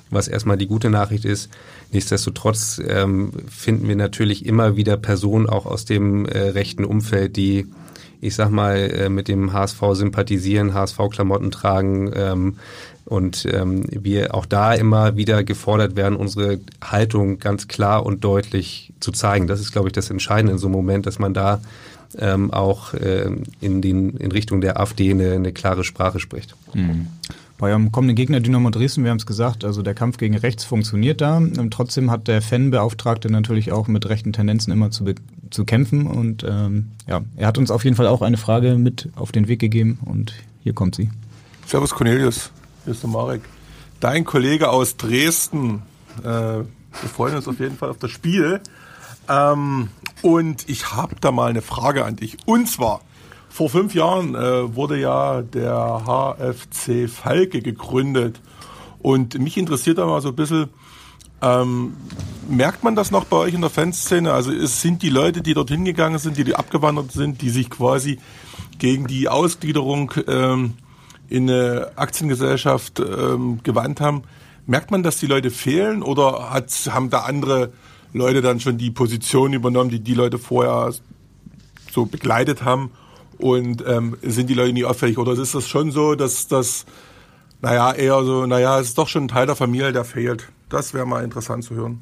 [0.09, 1.49] was erstmal die gute Nachricht ist.
[1.91, 7.67] Nichtsdestotrotz ähm, finden wir natürlich immer wieder Personen auch aus dem äh, rechten Umfeld, die
[8.21, 12.57] ich sag mal, äh, mit dem HSV sympathisieren, HSV-Klamotten tragen ähm,
[13.05, 18.93] und ähm, wir auch da immer wieder gefordert werden, unsere Haltung ganz klar und deutlich
[18.99, 19.47] zu zeigen.
[19.47, 21.61] Das ist, glaube ich, das Entscheidende in so einem Moment, dass man da
[22.17, 26.55] ähm, auch ähm, in, den, in Richtung der AfD eine, eine klare Sprache spricht.
[26.73, 27.07] Mhm.
[27.59, 30.63] Bei eurem kommenden Gegner Dynamo Dresden, wir haben es gesagt, also der Kampf gegen rechts
[30.63, 31.39] funktioniert da.
[31.39, 35.03] Ähm, Trotzdem hat der Fanbeauftragte natürlich auch mit rechten Tendenzen immer zu,
[35.49, 36.07] zu kämpfen.
[36.07, 39.49] Und ähm, ja, er hat uns auf jeden Fall auch eine Frage mit auf den
[39.49, 40.33] Weg gegeben und
[40.63, 41.09] hier kommt sie.
[41.67, 42.49] Servus Cornelius,
[42.85, 43.41] hier ist der Marek.
[43.99, 45.81] Dein Kollege aus Dresden.
[46.19, 46.65] Äh, wir
[47.13, 48.61] freuen uns auf jeden Fall auf das Spiel.
[49.27, 49.89] Ähm,
[50.21, 52.37] und ich habe da mal eine Frage an dich.
[52.45, 53.01] Und zwar,
[53.49, 58.39] vor fünf Jahren äh, wurde ja der HFC Falke gegründet.
[58.99, 60.69] Und mich interessiert da mal so ein bisschen,
[61.41, 61.95] ähm,
[62.49, 64.33] merkt man das noch bei euch in der Fanszene?
[64.33, 67.69] Also es sind die Leute, die dorthin gegangen sind, die, die abgewandert sind, die sich
[67.69, 68.19] quasi
[68.77, 70.73] gegen die Ausgliederung ähm,
[71.29, 74.23] in eine Aktiengesellschaft ähm, gewandt haben.
[74.65, 77.71] Merkt man, dass die Leute fehlen oder hat, haben da andere
[78.13, 80.93] Leute dann schon die Position übernommen, die die Leute vorher
[81.91, 82.91] so begleitet haben?
[83.39, 85.17] Und ähm, sind die Leute nie auffällig?
[85.17, 86.85] Oder ist das schon so, dass das,
[87.61, 90.49] naja, eher so, naja, es ist doch schon ein Teil der Familie, der fehlt?
[90.67, 92.01] Das wäre mal interessant zu hören.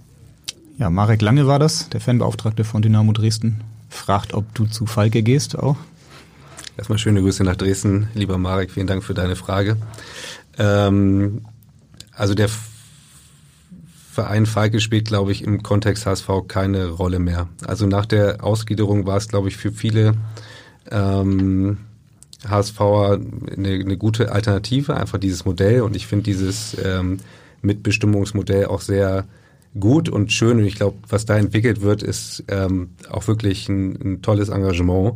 [0.80, 3.62] Ja, Marek Lange war das, der Fanbeauftragte von Dynamo Dresden.
[3.90, 5.78] Fragt, ob du zu Falke gehst auch.
[6.76, 9.78] Erstmal schöne Grüße nach Dresden, lieber Marek, vielen Dank für deine Frage.
[10.60, 11.46] Ähm,
[12.12, 12.50] also der
[14.12, 17.48] Verein Falke spielt, glaube ich, im Kontext HSV keine Rolle mehr.
[17.66, 20.16] Also nach der Ausgliederung war es, glaube ich, für viele
[20.92, 21.78] ähm,
[22.48, 23.20] HSVer
[23.56, 25.82] eine, eine gute Alternative, einfach dieses Modell.
[25.82, 27.18] Und ich finde dieses ähm,
[27.62, 29.26] Mitbestimmungsmodell auch sehr
[29.80, 30.60] gut und schön.
[30.60, 35.16] Und ich glaube, was da entwickelt wird, ist ähm, auch wirklich ein, ein tolles Engagement.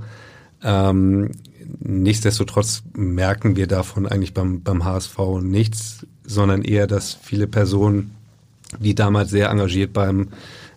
[0.64, 1.32] Ähm,
[1.80, 8.12] nichtsdestotrotz merken wir davon eigentlich beim, beim HSV nichts, sondern eher, dass viele Personen,
[8.80, 10.30] die damals sehr engagiert beim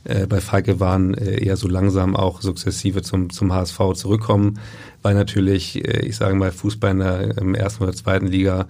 [0.05, 4.61] äh, bei Falke waren, äh, eher so langsam auch sukzessive zum, zum HSV zurückkommen,
[5.03, 8.67] weil natürlich, äh, ich sage mal, Fußball in der im ersten oder zweiten Liga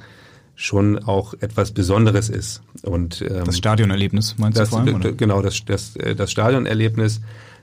[0.57, 2.62] schon auch etwas Besonderes ist.
[2.82, 4.97] Und ähm, das Stadionerlebnis meinst das, du vor allem?
[4.97, 5.12] Oder?
[5.12, 7.20] Genau, das, das, äh, das Stadionerlebnis,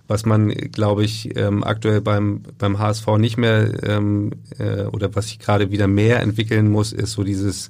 [0.08, 5.30] was man, glaube ich, ähm, aktuell beim, beim HSV nicht mehr ähm, äh, oder was
[5.30, 7.70] sich gerade wieder mehr entwickeln muss, ist so dieses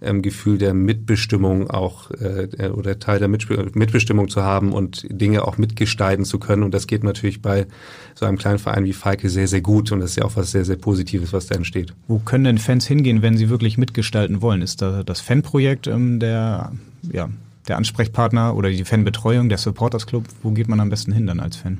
[0.00, 5.58] ähm, Gefühl der Mitbestimmung auch äh, oder Teil der Mitbestimmung zu haben und Dinge auch
[5.58, 6.62] mitgestalten zu können.
[6.62, 7.66] Und das geht natürlich bei
[8.14, 9.92] so einem kleinen Verein wie Falke sehr, sehr gut.
[9.92, 11.94] Und das ist ja auch was sehr, sehr Positives, was da entsteht.
[12.06, 14.62] Wo können denn Fans hingehen, wenn sie wirklich mitgestalten wollen?
[14.62, 16.72] Ist da das Fanprojekt ähm, der,
[17.12, 17.28] ja,
[17.66, 20.24] der Ansprechpartner oder die Fanbetreuung, der Supporters Club?
[20.42, 21.78] Wo geht man am besten hin dann als Fan?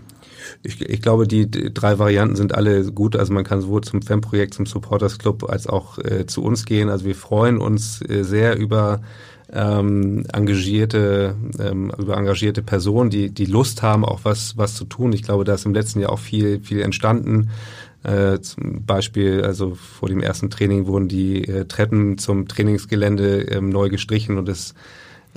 [0.63, 3.17] Ich, ich glaube, die drei Varianten sind alle gut.
[3.17, 6.89] Also man kann sowohl zum Fanprojekt, zum Supporters Club als auch äh, zu uns gehen.
[6.89, 9.01] Also wir freuen uns äh, sehr über
[9.53, 15.13] ähm, engagierte, ähm, über engagierte Personen, die die Lust haben, auch was was zu tun.
[15.13, 17.51] Ich glaube, da ist im letzten Jahr auch viel viel entstanden.
[18.05, 23.71] Äh, zum Beispiel, also vor dem ersten Training wurden die äh, Treppen zum Trainingsgelände ähm,
[23.71, 24.75] neu gestrichen und es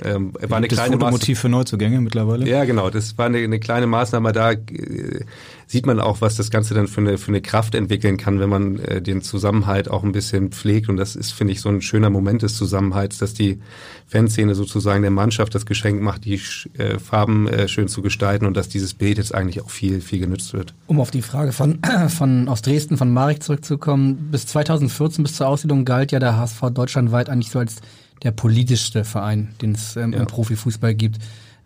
[0.04, 2.48] ähm, war eine das kleine Fotomotiv für Neuzugänge mittlerweile.
[2.48, 2.90] Ja, genau.
[2.90, 4.32] Das war eine, eine kleine Maßnahme.
[4.32, 5.24] Da äh,
[5.66, 8.48] sieht man auch, was das Ganze dann für eine, für eine Kraft entwickeln kann, wenn
[8.48, 10.88] man äh, den Zusammenhalt auch ein bisschen pflegt.
[10.88, 13.60] Und das ist, finde ich, so ein schöner Moment des Zusammenhalts, dass die
[14.06, 16.40] Fanszene sozusagen der Mannschaft das Geschenk macht, die
[16.76, 20.20] äh, Farben äh, schön zu gestalten und dass dieses Bild jetzt eigentlich auch viel, viel
[20.20, 20.74] genützt wird.
[20.86, 21.78] Um auf die Frage von,
[22.08, 24.28] von aus Dresden, von Marek zurückzukommen.
[24.30, 27.76] Bis 2014, bis zur Aussiedlung galt ja der HSV deutschlandweit eigentlich so als
[28.22, 30.20] der politischste Verein, den es ähm, ja.
[30.20, 31.18] im Profifußball gibt.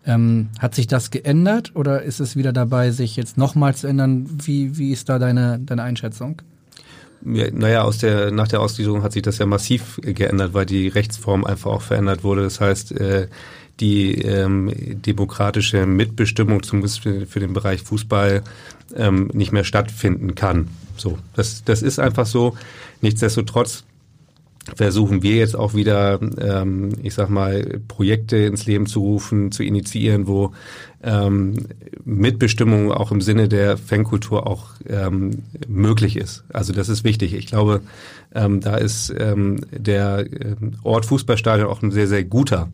[0.05, 4.27] Ähm, hat sich das geändert oder ist es wieder dabei, sich jetzt nochmal zu ändern?
[4.43, 6.41] Wie, wie ist da deine, deine Einschätzung?
[7.25, 10.87] Ja, naja, aus der, nach der Ausgliederung hat sich das ja massiv geändert, weil die
[10.87, 12.43] Rechtsform einfach auch verändert wurde.
[12.43, 13.27] Das heißt, äh,
[13.79, 18.43] die ähm, demokratische Mitbestimmung zumindest für, für den Bereich Fußball
[18.95, 20.69] ähm, nicht mehr stattfinden kann.
[20.95, 22.57] So, das, das ist einfach so.
[23.01, 23.83] Nichtsdestotrotz
[24.75, 29.63] versuchen wir jetzt auch wieder, ähm, ich sag mal, Projekte ins Leben zu rufen, zu
[29.63, 30.53] initiieren, wo
[31.03, 31.67] ähm,
[32.03, 36.43] Mitbestimmung auch im Sinne der Fankultur auch ähm, möglich ist.
[36.51, 37.33] Also das ist wichtig.
[37.33, 37.81] Ich glaube,
[38.33, 42.69] ähm, da ist ähm, der äh, Ort Fußballstadion auch ein sehr, sehr guter.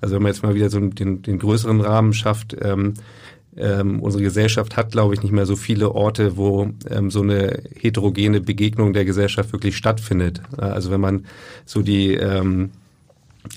[0.00, 2.94] Also wenn man jetzt mal wieder so den, den größeren Rahmen schafft, ähm,
[3.56, 7.62] ähm, unsere Gesellschaft hat, glaube ich, nicht mehr so viele Orte, wo ähm, so eine
[7.78, 10.42] heterogene Begegnung der Gesellschaft wirklich stattfindet.
[10.56, 11.26] Also wenn man
[11.64, 12.70] so die ähm,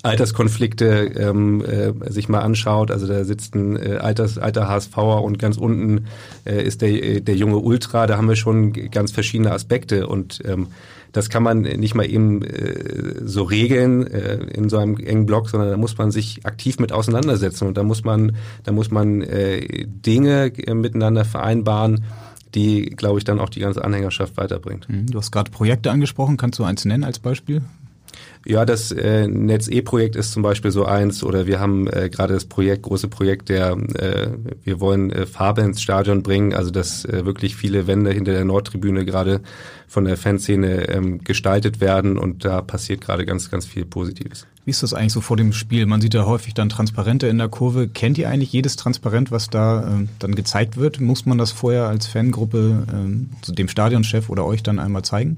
[0.04, 5.40] Alterskonflikte ähm, äh, sich mal anschaut, also da sitzt ein äh, Alters, alter HSVer und
[5.40, 6.06] ganz unten
[6.46, 10.68] äh, ist der, der junge Ultra, da haben wir schon ganz verschiedene Aspekte und ähm,
[11.12, 15.50] das kann man nicht mal eben äh, so regeln äh, in so einem engen Block,
[15.50, 19.22] sondern da muss man sich aktiv mit auseinandersetzen und da muss man, da muss man
[19.22, 22.04] äh, Dinge äh, miteinander vereinbaren,
[22.56, 24.90] die, glaube ich, dann auch die ganze Anhängerschaft weiterbringt.
[24.90, 25.08] Mhm.
[25.08, 27.62] Du hast gerade Projekte angesprochen, kannst du eins nennen als Beispiel?
[28.46, 32.46] Ja, das äh, Netz-E-Projekt ist zum Beispiel so eins oder wir haben äh, gerade das
[32.46, 34.30] Projekt, große Projekt, der äh,
[34.64, 38.46] wir wollen äh, Farbe ins Stadion bringen, also dass äh, wirklich viele Wände hinter der
[38.46, 39.42] Nordtribüne gerade
[39.88, 44.48] von der Fanszene ähm, gestaltet werden und da passiert gerade ganz, ganz viel Positives.
[44.64, 45.86] Wie ist das eigentlich so vor dem Spiel?
[45.86, 47.88] Man sieht ja häufig dann Transparente in der Kurve.
[47.88, 51.02] Kennt ihr eigentlich jedes Transparent, was da äh, dann gezeigt wird?
[51.02, 55.38] Muss man das vorher als Fangruppe äh, dem Stadionchef oder euch dann einmal zeigen?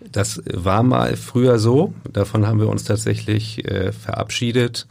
[0.00, 1.92] Das war mal früher so.
[2.12, 4.86] Davon haben wir uns tatsächlich äh, verabschiedet,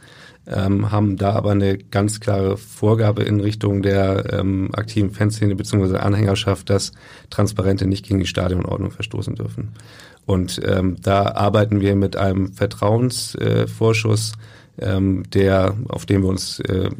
[0.46, 5.96] ähm, haben da aber eine ganz klare Vorgabe in Richtung der ähm, aktiven Fanszene bzw.
[5.98, 6.92] Anhängerschaft, dass
[7.30, 9.72] Transparente nicht gegen die Stadionordnung verstoßen dürfen.
[10.26, 14.32] Und ähm, da arbeiten wir mit einem Vertrauensvorschuss,
[14.78, 16.90] äh, ähm, der, auf den wir uns äh,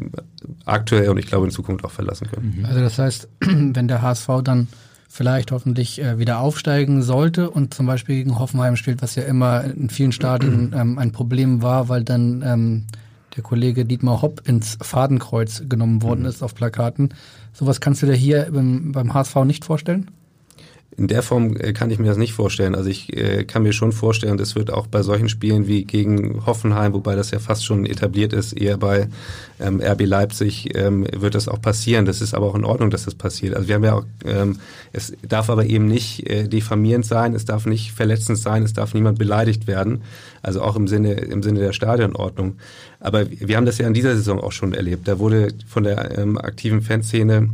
[0.65, 2.65] aktuell und ich glaube in Zukunft auch verlassen können.
[2.67, 4.69] Also das heißt, wenn der HSV dann
[5.09, 9.65] vielleicht hoffentlich äh, wieder aufsteigen sollte und zum Beispiel gegen Hoffenheim spielt, was ja immer
[9.65, 12.87] in vielen Stadien ähm, ein Problem war, weil dann ähm,
[13.35, 17.15] der Kollege Dietmar Hopp ins Fadenkreuz genommen worden ist auf Plakaten.
[17.53, 20.11] Sowas kannst du dir hier beim, beim HSV nicht vorstellen?
[20.99, 22.75] In der Form äh, kann ich mir das nicht vorstellen.
[22.75, 26.45] Also ich äh, kann mir schon vorstellen, das wird auch bei solchen Spielen wie gegen
[26.45, 29.09] Hoffenheim, wobei das ja fast schon etabliert ist, eher bei
[29.61, 32.05] ähm, RB Leipzig ähm, wird das auch passieren.
[32.05, 33.55] Das ist aber auch in Ordnung, dass das passiert.
[33.55, 34.59] Also wir haben ja auch, ähm,
[34.93, 38.93] es darf aber eben nicht äh, diffamierend sein, es darf nicht verletzend sein, es darf
[38.93, 40.03] niemand beleidigt werden.
[40.43, 42.57] Also auch im Sinne im Sinne der Stadionordnung.
[42.99, 45.07] Aber wir haben das ja in dieser Saison auch schon erlebt.
[45.07, 47.51] Da wurde von der ähm, aktiven Fanszene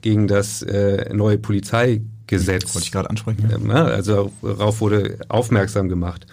[0.00, 2.74] gegen das äh, neue Polizei Gesetz.
[2.74, 3.48] Wollte ich gerade ansprechen.
[3.50, 3.58] Ja.
[3.58, 3.84] Ne?
[3.84, 6.26] Also darauf wurde aufmerksam gemacht.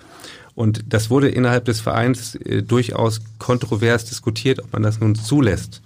[0.54, 5.82] Und das wurde innerhalb des Vereins äh, durchaus kontrovers diskutiert, ob man das nun zulässt.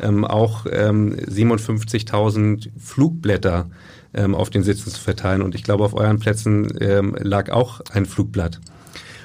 [0.00, 3.70] Ähm, auch ähm, 57.000 Flugblätter
[4.12, 5.42] ähm, auf den Sitzen zu verteilen.
[5.42, 8.60] Und ich glaube, auf euren Plätzen ähm, lag auch ein Flugblatt.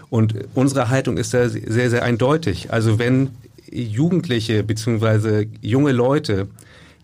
[0.10, 2.72] Und unsere Haltung ist da sehr, sehr eindeutig.
[2.72, 3.32] Also wenn
[3.72, 6.48] Jugendliche beziehungsweise junge Leute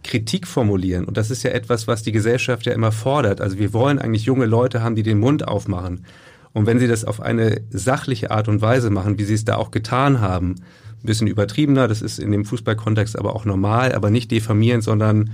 [0.04, 1.06] Kritik formulieren.
[1.06, 3.42] Und das ist ja etwas, was die Gesellschaft ja immer fordert.
[3.42, 6.06] Also wir wollen eigentlich junge Leute haben, die den Mund aufmachen.
[6.54, 9.56] Und wenn sie das auf eine sachliche Art und Weise machen, wie sie es da
[9.56, 10.56] auch getan haben,
[11.02, 15.32] ein bisschen übertriebener, das ist in dem Fußballkontext aber auch normal, aber nicht diffamierend, sondern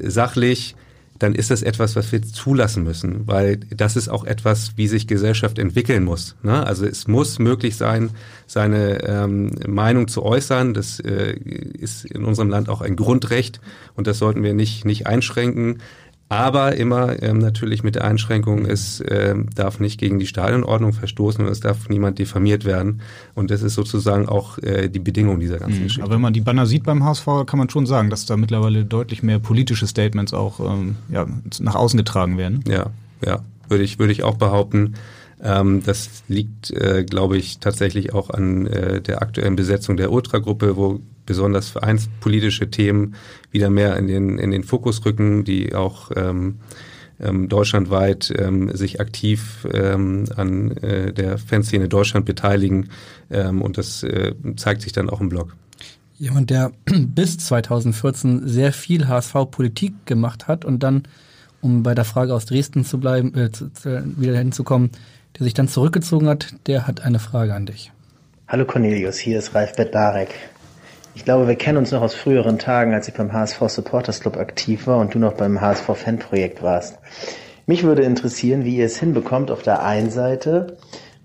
[0.00, 0.76] sachlich,
[1.18, 5.06] dann ist das etwas, was wir zulassen müssen, weil das ist auch etwas, wie sich
[5.06, 6.36] Gesellschaft entwickeln muss.
[6.42, 6.64] Ne?
[6.66, 8.10] Also es muss möglich sein,
[8.46, 10.74] seine ähm, Meinung zu äußern.
[10.74, 13.60] Das äh, ist in unserem Land auch ein Grundrecht
[13.94, 15.78] und das sollten wir nicht, nicht einschränken.
[16.30, 21.44] Aber immer ähm, natürlich mit der Einschränkung, es äh, darf nicht gegen die Stadionordnung verstoßen
[21.44, 23.00] und es darf niemand diffamiert werden.
[23.34, 25.84] Und das ist sozusagen auch äh, die Bedingung dieser ganzen mhm.
[25.84, 26.02] Geschichte.
[26.02, 28.84] Aber wenn man die Banner sieht beim HSV, kann man schon sagen, dass da mittlerweile
[28.84, 31.26] deutlich mehr politische Statements auch ähm, ja,
[31.60, 32.62] nach außen getragen werden.
[32.68, 32.90] Ja,
[33.24, 34.94] ja, würde ich, würde ich auch behaupten.
[35.42, 40.76] Ähm, das liegt, äh, glaube ich, tatsächlich auch an äh, der aktuellen Besetzung der Ultragruppe,
[40.76, 43.14] wo besonders vereinspolitische Themen
[43.50, 46.56] wieder mehr in den, in den Fokus rücken, die auch ähm,
[47.20, 52.88] ähm, deutschlandweit ähm, sich aktiv ähm, an äh, der Fanszene Deutschland beteiligen.
[53.30, 55.54] Ähm, und das äh, zeigt sich dann auch im Blog.
[56.18, 61.02] Jemand, der bis 2014 sehr viel HSV-Politik gemacht hat und dann,
[61.60, 64.90] um bei der Frage aus Dresden zu bleiben, äh, zu, zu, wieder hinzukommen,
[65.38, 67.92] der sich dann zurückgezogen hat, der hat eine Frage an dich.
[68.48, 70.30] Hallo Cornelius, hier ist Ralf Bedarek.
[71.18, 74.36] Ich glaube, wir kennen uns noch aus früheren Tagen, als ich beim HSV Supporters Club
[74.36, 76.96] aktiv war und du noch beim HSV Fanprojekt warst.
[77.66, 80.76] Mich würde interessieren, wie ihr es hinbekommt, auf der einen Seite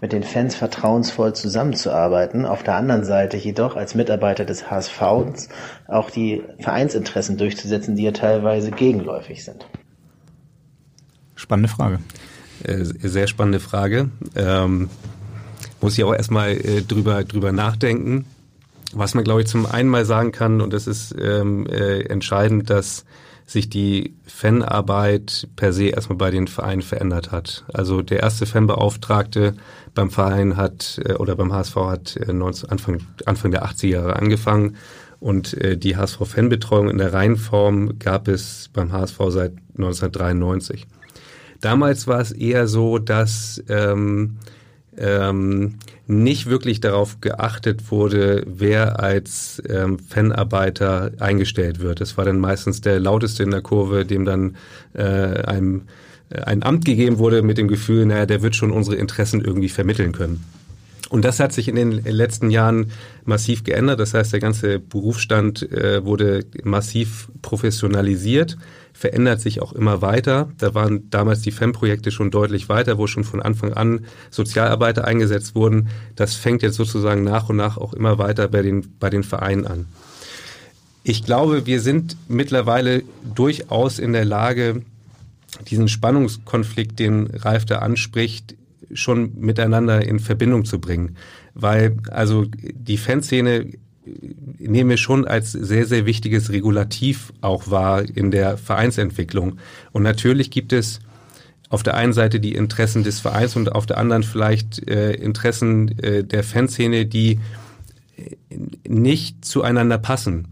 [0.01, 4.99] mit den Fans vertrauensvoll zusammenzuarbeiten, auf der anderen Seite jedoch als Mitarbeiter des HSV
[5.87, 9.67] auch die Vereinsinteressen durchzusetzen, die ja teilweise gegenläufig sind.
[11.35, 11.99] Spannende Frage.
[12.63, 14.09] Äh, sehr spannende Frage.
[14.35, 14.89] Ähm,
[15.81, 18.25] muss ich auch erstmal äh, drüber, drüber nachdenken.
[18.93, 22.69] Was man, glaube ich, zum einen mal sagen kann, und das ist ähm, äh, entscheidend,
[22.69, 23.05] dass
[23.45, 27.65] sich die Fanarbeit per se erstmal bei den Vereinen verändert hat.
[27.73, 29.55] Also der erste Fanbeauftragte
[29.93, 34.15] beim Verein hat äh, oder beim HSV hat äh, 19, Anfang, Anfang der 80er Jahre
[34.15, 34.77] angefangen
[35.19, 40.85] und äh, die HSV-Fanbetreuung in der Reihenform gab es beim HSV seit 1993.
[41.61, 44.37] Damals war es eher so, dass ähm,
[44.97, 45.75] ähm,
[46.07, 52.01] nicht wirklich darauf geachtet wurde, wer als ähm, Fanarbeiter eingestellt wird.
[52.01, 54.55] Es war dann meistens der lauteste in der Kurve, dem dann
[54.93, 55.83] äh, einem
[56.29, 59.69] äh, ein Amt gegeben wurde mit dem Gefühl, naja, der wird schon unsere Interessen irgendwie
[59.69, 60.43] vermitteln können.
[61.09, 62.91] Und das hat sich in den letzten Jahren
[63.23, 63.99] massiv geändert.
[63.99, 68.57] Das heißt, der ganze Berufsstand äh, wurde massiv professionalisiert
[68.93, 70.49] verändert sich auch immer weiter.
[70.57, 75.55] Da waren damals die FEM-Projekte schon deutlich weiter, wo schon von Anfang an Sozialarbeiter eingesetzt
[75.55, 75.89] wurden.
[76.15, 79.65] Das fängt jetzt sozusagen nach und nach auch immer weiter bei den, bei den Vereinen
[79.65, 79.87] an.
[81.03, 83.03] Ich glaube, wir sind mittlerweile
[83.35, 84.83] durchaus in der Lage,
[85.69, 88.55] diesen Spannungskonflikt, den Ralf da anspricht,
[88.93, 91.17] schon miteinander in Verbindung zu bringen.
[91.55, 93.67] Weil also die Fanszene
[94.59, 99.57] nehme schon als sehr, sehr wichtiges Regulativ auch wahr in der Vereinsentwicklung.
[99.91, 100.99] Und natürlich gibt es
[101.69, 105.97] auf der einen Seite die Interessen des Vereins und auf der anderen vielleicht äh, Interessen
[105.99, 107.39] äh, der Fanszene, die
[108.87, 110.47] nicht zueinander passen.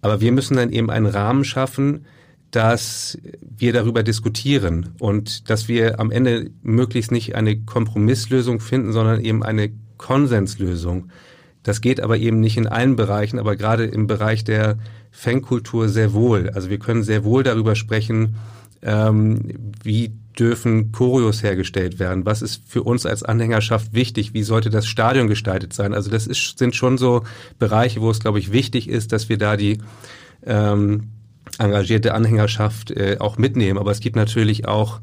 [0.00, 2.06] Aber wir müssen dann eben einen Rahmen schaffen,
[2.50, 9.20] dass wir darüber diskutieren und dass wir am Ende möglichst nicht eine Kompromisslösung finden, sondern
[9.20, 11.10] eben eine Konsenslösung.
[11.64, 14.78] Das geht aber eben nicht in allen Bereichen, aber gerade im Bereich der
[15.10, 16.50] Fankultur sehr wohl.
[16.50, 18.36] Also wir können sehr wohl darüber sprechen,
[18.82, 22.26] ähm, wie dürfen Choreos hergestellt werden?
[22.26, 24.34] Was ist für uns als Anhängerschaft wichtig?
[24.34, 25.94] Wie sollte das Stadion gestaltet sein?
[25.94, 27.22] Also das ist, sind schon so
[27.58, 29.78] Bereiche, wo es, glaube ich, wichtig ist, dass wir da die
[30.44, 31.10] ähm,
[31.58, 33.78] engagierte Anhängerschaft äh, auch mitnehmen.
[33.78, 35.00] Aber es gibt natürlich auch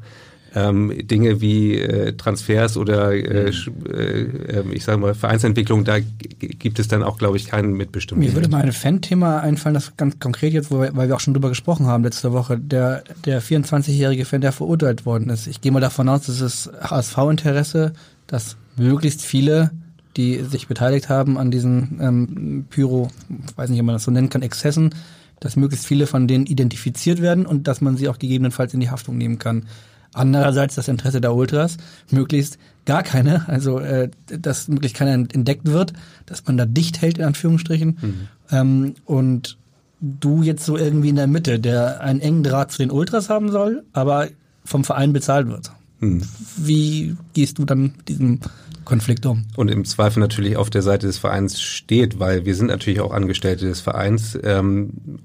[0.54, 6.78] ähm, Dinge wie äh, Transfers oder äh, äh, ähm, ich sage mal Vereinsentwicklung, da gibt
[6.78, 8.24] es dann auch, glaube ich, keinen Mitbestimmung.
[8.24, 11.48] Mir würde mal ein Fan-Thema einfallen, das ganz konkret jetzt, weil wir auch schon drüber
[11.48, 15.46] gesprochen haben letzte Woche, der, der 24-jährige Fan, der verurteilt worden ist.
[15.46, 17.92] Ich gehe mal davon aus, dass es HSV-Interesse,
[18.26, 19.70] dass möglichst viele
[20.16, 23.10] die sich beteiligt haben an diesen ähm, Pyro,
[23.56, 24.94] weiß nicht, ob man das so nennen kann, Exzessen,
[25.40, 28.90] dass möglichst viele von denen identifiziert werden und dass man sie auch gegebenenfalls in die
[28.90, 29.66] Haftung nehmen kann.
[30.14, 31.76] Andererseits das Interesse der Ultras,
[32.10, 35.92] möglichst gar keine, also äh, dass möglichst keiner entdeckt wird,
[36.26, 37.98] dass man da dicht hält, in Anführungsstrichen.
[38.00, 38.28] Mhm.
[38.50, 39.56] Ähm, und
[40.00, 43.50] du jetzt so irgendwie in der Mitte, der einen engen Draht zu den Ultras haben
[43.50, 44.28] soll, aber
[44.64, 45.70] vom Verein bezahlt wird.
[46.00, 46.22] Mhm.
[46.56, 48.40] Wie gehst du dann mit diesem
[48.84, 49.44] Konflikt um?
[49.56, 53.12] Und im Zweifel natürlich auf der Seite des Vereins steht, weil wir sind natürlich auch
[53.12, 54.36] Angestellte des Vereins.
[54.42, 55.20] Ähm,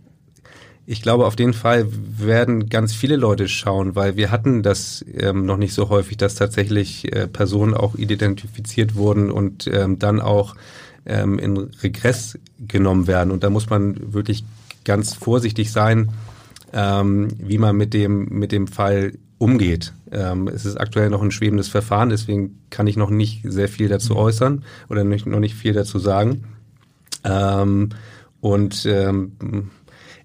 [0.90, 5.46] ich glaube, auf den Fall werden ganz viele Leute schauen, weil wir hatten das ähm,
[5.46, 10.56] noch nicht so häufig, dass tatsächlich äh, Personen auch identifiziert wurden und ähm, dann auch
[11.06, 13.32] ähm, in Regress genommen werden.
[13.32, 14.46] Und da muss man wirklich
[14.86, 16.10] ganz vorsichtig sein,
[16.72, 19.92] ähm, wie man mit dem, mit dem Fall umgeht.
[20.14, 23.90] Ähm, es ist aktuell noch ein schwebendes Verfahren, deswegen kann ich noch nicht sehr viel
[23.90, 24.20] dazu mhm.
[24.20, 26.46] äußern oder nicht, noch nicht viel dazu sagen.
[27.26, 27.90] Ähm,
[28.40, 28.88] und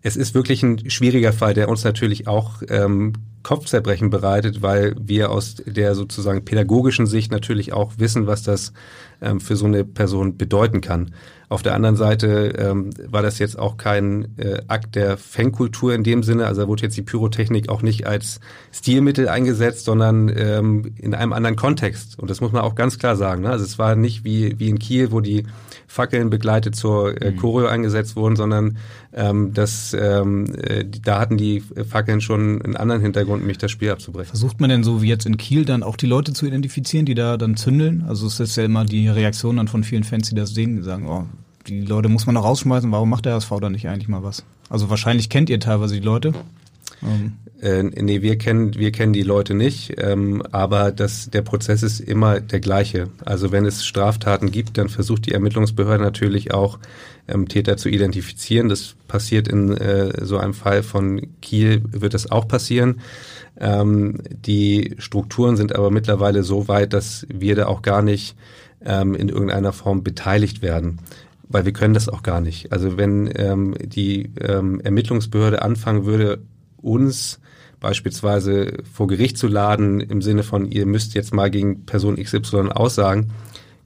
[0.03, 5.31] es ist wirklich ein schwieriger Fall, der uns natürlich auch ähm, Kopfzerbrechen bereitet, weil wir
[5.31, 8.73] aus der sozusagen pädagogischen Sicht natürlich auch wissen, was das
[9.21, 11.13] ähm, für so eine Person bedeuten kann.
[11.49, 16.03] Auf der anderen Seite ähm, war das jetzt auch kein äh, Akt der Fankultur in
[16.03, 16.47] dem Sinne.
[16.47, 18.41] Also da wurde jetzt die Pyrotechnik auch nicht als
[18.73, 22.19] Stilmittel eingesetzt, sondern ähm, in einem anderen Kontext.
[22.19, 23.43] Und das muss man auch ganz klar sagen.
[23.43, 23.51] Ne?
[23.51, 25.45] Also es war nicht wie, wie in Kiel, wo die
[25.87, 27.37] Fackeln begleitet zur äh, mhm.
[27.37, 28.79] Choreo eingesetzt wurden, sondern
[29.13, 33.91] ähm, das, ähm, äh, da hatten die Fackeln schon einen anderen Hintergrund, nämlich das Spiel
[33.91, 34.29] abzubrechen.
[34.29, 37.15] Versucht man denn so wie jetzt in Kiel dann auch die Leute zu identifizieren, die
[37.15, 38.05] da dann zündeln?
[38.07, 40.83] Also es ist ja immer die Reaktion dann von vielen Fans, die das sehen, die
[40.83, 41.27] sagen, oh,
[41.67, 44.45] die Leute muss man doch rausschmeißen, warum macht der HSV da nicht eigentlich mal was?
[44.69, 46.33] Also wahrscheinlich kennt ihr teilweise die Leute.
[47.03, 47.33] Ähm.
[47.63, 52.01] Äh, nee, wir kennen, wir kennen die Leute nicht, ähm, aber das, der Prozess ist
[52.01, 53.09] immer der gleiche.
[53.25, 56.81] Also wenn es Straftaten gibt, dann versucht die Ermittlungsbehörde natürlich auch
[57.29, 58.69] ähm, Täter zu identifizieren.
[58.69, 63.01] Das passiert in äh, so einem Fall von Kiel, wird das auch passieren.
[63.61, 68.35] Ähm, die Strukturen sind aber mittlerweile so weit, dass wir da auch gar nicht
[68.85, 70.99] ähm, in irgendeiner Form beteiligt werden
[71.53, 72.73] weil wir können das auch gar nicht.
[72.73, 76.39] Also wenn ähm, die ähm, Ermittlungsbehörde anfangen würde,
[76.83, 77.41] uns
[77.81, 82.71] beispielsweise vor Gericht zu laden, im Sinne von, ihr müsst jetzt mal gegen Person XY
[82.71, 83.31] aussagen,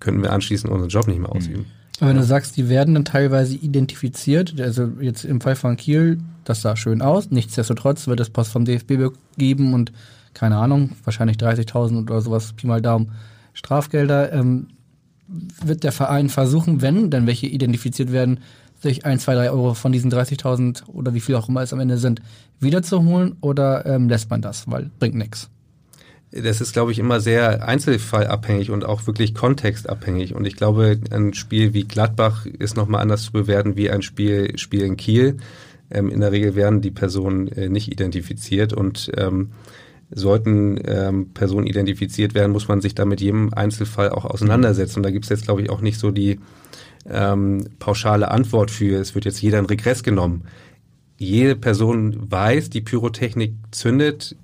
[0.01, 1.67] könnten wir anschließend unseren Job nicht mehr ausüben.
[1.99, 6.19] Aber wenn du sagst, die werden dann teilweise identifiziert, also jetzt im Fall von Kiel,
[6.45, 9.93] das sah schön aus, nichtsdestotrotz wird es Post vom DFB geben und
[10.35, 13.13] keine Ahnung, wahrscheinlich 30.000 oder sowas, Pi mal Daumen,
[13.55, 14.31] Strafgelder.
[14.35, 14.67] Ähm,
[15.29, 18.41] wird der Verein versuchen, wenn dann welche identifiziert werden,
[18.87, 21.81] sich ein, zwei, drei Euro von diesen 30.000 oder wie viel auch immer es am
[21.81, 22.23] Ende sind,
[22.61, 25.51] wiederzuholen oder ähm, lässt man das, weil bringt nichts?
[26.31, 30.35] Das ist, glaube ich, immer sehr einzelfallabhängig und auch wirklich kontextabhängig.
[30.35, 34.59] Und ich glaube, ein Spiel wie Gladbach ist nochmal anders zu bewerten wie ein Spiel,
[34.59, 35.37] Spiel in Kiel.
[35.91, 39.53] Ähm, in der Regel werden die Personen äh, nicht identifiziert und ähm,
[40.11, 44.99] sollten ähm, Personen identifiziert werden, muss man sich da mit jedem Einzelfall auch auseinandersetzen.
[44.99, 46.39] Und da gibt es jetzt, glaube ich, auch nicht so die
[47.11, 50.45] ähm, pauschale Antwort für, es wird jetzt jeder in Regress genommen.
[51.19, 54.37] Jede Person weiß, die Pyrotechnik zündet.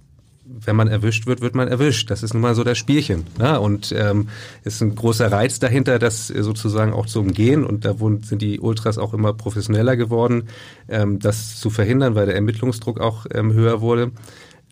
[0.45, 2.11] Wenn man erwischt wird, wird man erwischt.
[2.11, 3.25] Das ist nun mal so das Spielchen.
[3.39, 3.59] Ne?
[3.61, 4.29] Und ähm,
[4.65, 7.65] ist ein großer Reiz dahinter, das sozusagen auch zu umgehen.
[7.65, 10.45] Und da sind die Ultras auch immer professioneller geworden,
[10.89, 14.13] ähm, das zu verhindern, weil der Ermittlungsdruck auch ähm, höher wurde.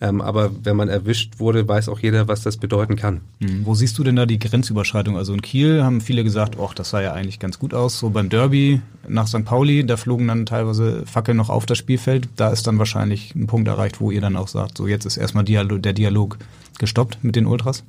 [0.03, 3.20] Ähm, aber wenn man erwischt wurde, weiß auch jeder, was das bedeuten kann.
[3.38, 3.66] Mhm.
[3.66, 5.16] Wo siehst du denn da die Grenzüberschreitung?
[5.16, 7.98] Also in Kiel haben viele gesagt, ach, das sah ja eigentlich ganz gut aus.
[7.98, 9.44] So beim Derby nach St.
[9.44, 12.28] Pauli, da flogen dann teilweise Fackeln noch auf das Spielfeld.
[12.36, 15.18] Da ist dann wahrscheinlich ein Punkt erreicht, wo ihr dann auch sagt, so jetzt ist
[15.18, 16.38] erstmal Dialog, der Dialog
[16.78, 17.84] gestoppt mit den Ultras.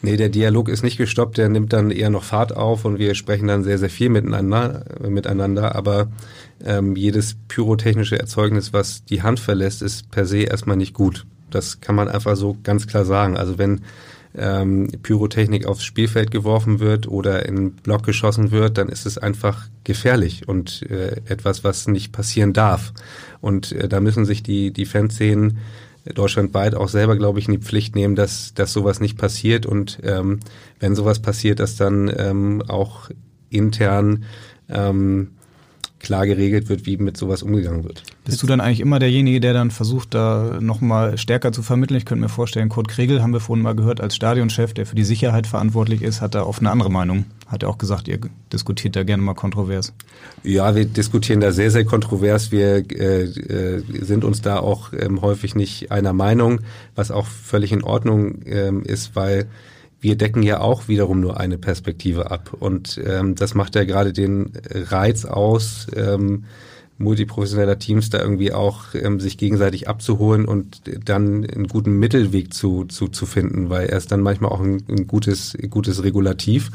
[0.00, 3.16] Nee, der Dialog ist nicht gestoppt, der nimmt dann eher noch Fahrt auf und wir
[3.16, 5.74] sprechen dann sehr, sehr viel miteinander, äh, miteinander.
[5.74, 6.08] Aber
[6.64, 11.26] ähm, jedes pyrotechnische Erzeugnis, was die Hand verlässt, ist per se erstmal nicht gut.
[11.50, 13.36] Das kann man einfach so ganz klar sagen.
[13.36, 13.82] Also wenn
[14.36, 19.68] ähm, Pyrotechnik aufs Spielfeld geworfen wird oder in Block geschossen wird, dann ist es einfach
[19.84, 22.92] gefährlich und äh, etwas, was nicht passieren darf.
[23.40, 25.58] Und äh, da müssen sich die, die Fanszenen
[26.14, 29.98] deutschlandweit auch selber, glaube ich, in die Pflicht nehmen, dass, dass sowas nicht passiert und
[30.02, 30.40] ähm,
[30.80, 33.10] wenn sowas passiert, dass dann ähm, auch
[33.50, 34.24] intern
[34.68, 35.32] ähm,
[36.00, 38.02] klar geregelt wird, wie mit sowas umgegangen wird.
[38.24, 41.96] Bist du dann eigentlich immer derjenige, der dann versucht, da nochmal stärker zu vermitteln?
[41.96, 44.94] Ich könnte mir vorstellen, Kurt Kregel haben wir vorhin mal gehört als Stadionchef, der für
[44.94, 47.24] die Sicherheit verantwortlich ist, hat da oft eine andere Meinung.
[47.46, 48.18] Hat er auch gesagt, ihr
[48.52, 49.92] diskutiert da gerne mal kontrovers.
[50.44, 52.52] Ja, wir diskutieren da sehr, sehr kontrovers.
[52.52, 56.60] Wir äh, äh, sind uns da auch ähm, häufig nicht einer Meinung,
[56.94, 59.46] was auch völlig in Ordnung ähm, ist, weil
[60.00, 62.56] wir decken ja auch wiederum nur eine Perspektive ab.
[62.58, 66.44] Und ähm, das macht ja gerade den Reiz aus, ähm,
[66.98, 72.84] multiprofessioneller Teams da irgendwie auch ähm, sich gegenseitig abzuholen und dann einen guten Mittelweg zu,
[72.84, 76.70] zu, zu finden, weil er ist dann manchmal auch ein, ein gutes, gutes Regulativ.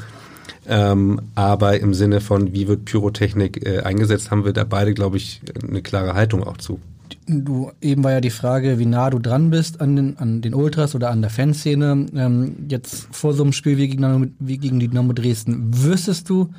[0.66, 5.18] Ähm, aber im Sinne von, wie wird Pyrotechnik äh, eingesetzt, haben wir da beide, glaube
[5.18, 6.80] ich, eine klare Haltung auch zu.
[7.26, 10.54] Du, eben war ja die Frage, wie nah du dran bist an den, an den
[10.54, 12.06] Ultras oder an der Fanszene.
[12.14, 16.50] Ähm, jetzt vor so einem Spiel wie gegen, wie gegen die Dynamo Dresden, wüsstest du,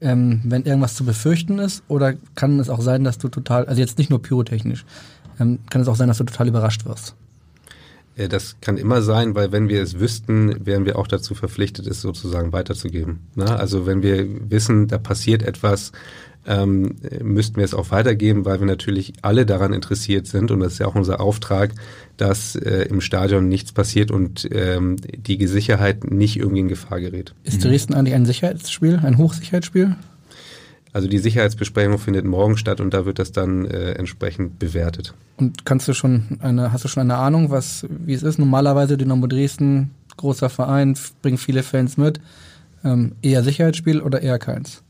[0.00, 1.82] ähm, wenn irgendwas zu befürchten ist?
[1.88, 4.84] Oder kann es auch sein, dass du total, also jetzt nicht nur pyrotechnisch,
[5.40, 7.16] ähm, kann es auch sein, dass du total überrascht wirst?
[8.16, 11.86] Äh, das kann immer sein, weil wenn wir es wüssten, wären wir auch dazu verpflichtet,
[11.86, 13.20] es sozusagen weiterzugeben.
[13.34, 15.92] Na, also wenn wir wissen, da passiert etwas,
[16.46, 20.74] ähm, müssten wir es auch weitergeben, weil wir natürlich alle daran interessiert sind und das
[20.74, 21.72] ist ja auch unser Auftrag,
[22.16, 27.34] dass äh, im Stadion nichts passiert und ähm, die Sicherheit nicht irgendwie in Gefahr gerät.
[27.44, 29.96] Ist Dresden eigentlich ein Sicherheitsspiel, ein Hochsicherheitsspiel?
[30.94, 35.12] Also die Sicherheitsbesprechung findet morgen statt und da wird das dann äh, entsprechend bewertet.
[35.36, 38.38] Und kannst du schon eine, hast du schon eine Ahnung, was, wie es ist?
[38.38, 42.20] Normalerweise Dynamo Dresden, großer Verein, bringt viele Fans mit.
[42.84, 44.83] Ähm, eher Sicherheitsspiel oder eher keins?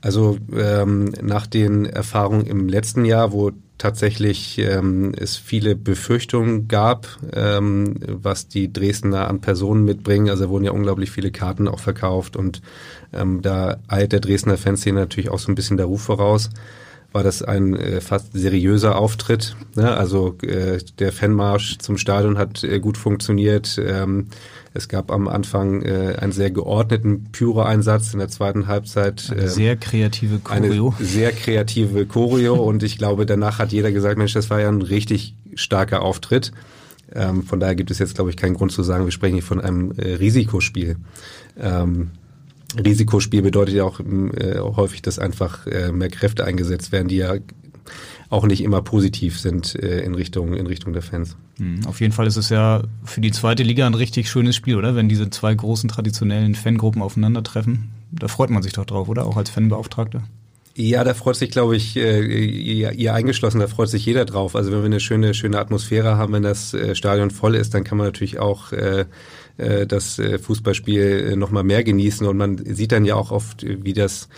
[0.00, 7.08] Also ähm, nach den Erfahrungen im letzten Jahr, wo tatsächlich ähm, es viele Befürchtungen gab,
[7.32, 10.28] ähm, was die Dresdner an Personen mitbringen.
[10.28, 12.60] Also wurden ja unglaublich viele Karten auch verkauft und
[13.12, 16.50] ähm, da eilt der Dresdner Fanszene natürlich auch so ein bisschen der Ruf voraus.
[17.12, 19.56] War das ein äh, fast seriöser Auftritt.
[19.74, 19.96] Ne?
[19.96, 23.80] Also äh, der Fanmarsch zum Stadion hat äh, gut funktioniert.
[23.82, 24.28] Ähm,
[24.72, 29.28] es gab am Anfang äh, einen sehr geordneten Pyro-Einsatz in der zweiten Halbzeit.
[29.30, 30.94] Eine äh, sehr kreative Choreo.
[30.96, 34.68] Eine sehr kreative Choreo und ich glaube, danach hat jeder gesagt, Mensch, das war ja
[34.68, 36.52] ein richtig starker Auftritt.
[37.12, 39.42] Ähm, von daher gibt es jetzt, glaube ich, keinen Grund zu sagen, wir sprechen hier
[39.42, 40.96] von einem äh, Risikospiel.
[41.58, 42.10] Ähm,
[42.78, 47.34] Risikospiel bedeutet ja auch äh, häufig, dass einfach äh, mehr Kräfte eingesetzt werden, die ja
[48.30, 51.36] auch nicht immer positiv sind äh, in Richtung in Richtung der Fans.
[51.58, 51.84] Mhm.
[51.86, 54.94] Auf jeden Fall ist es ja für die zweite Liga ein richtig schönes Spiel, oder?
[54.94, 59.26] Wenn diese zwei großen traditionellen Fangruppen aufeinandertreffen, da freut man sich doch drauf, oder?
[59.26, 60.22] Auch als Fanbeauftragter.
[60.76, 64.54] Ja, da freut sich, glaube ich, äh, ihr, ihr eingeschlossen, da freut sich jeder drauf.
[64.54, 67.82] Also wenn wir eine schöne, schöne Atmosphäre haben, wenn das äh, Stadion voll ist, dann
[67.82, 69.06] kann man natürlich auch äh,
[69.86, 74.30] das Fußballspiel noch mal mehr genießen und man sieht dann ja auch oft, wie das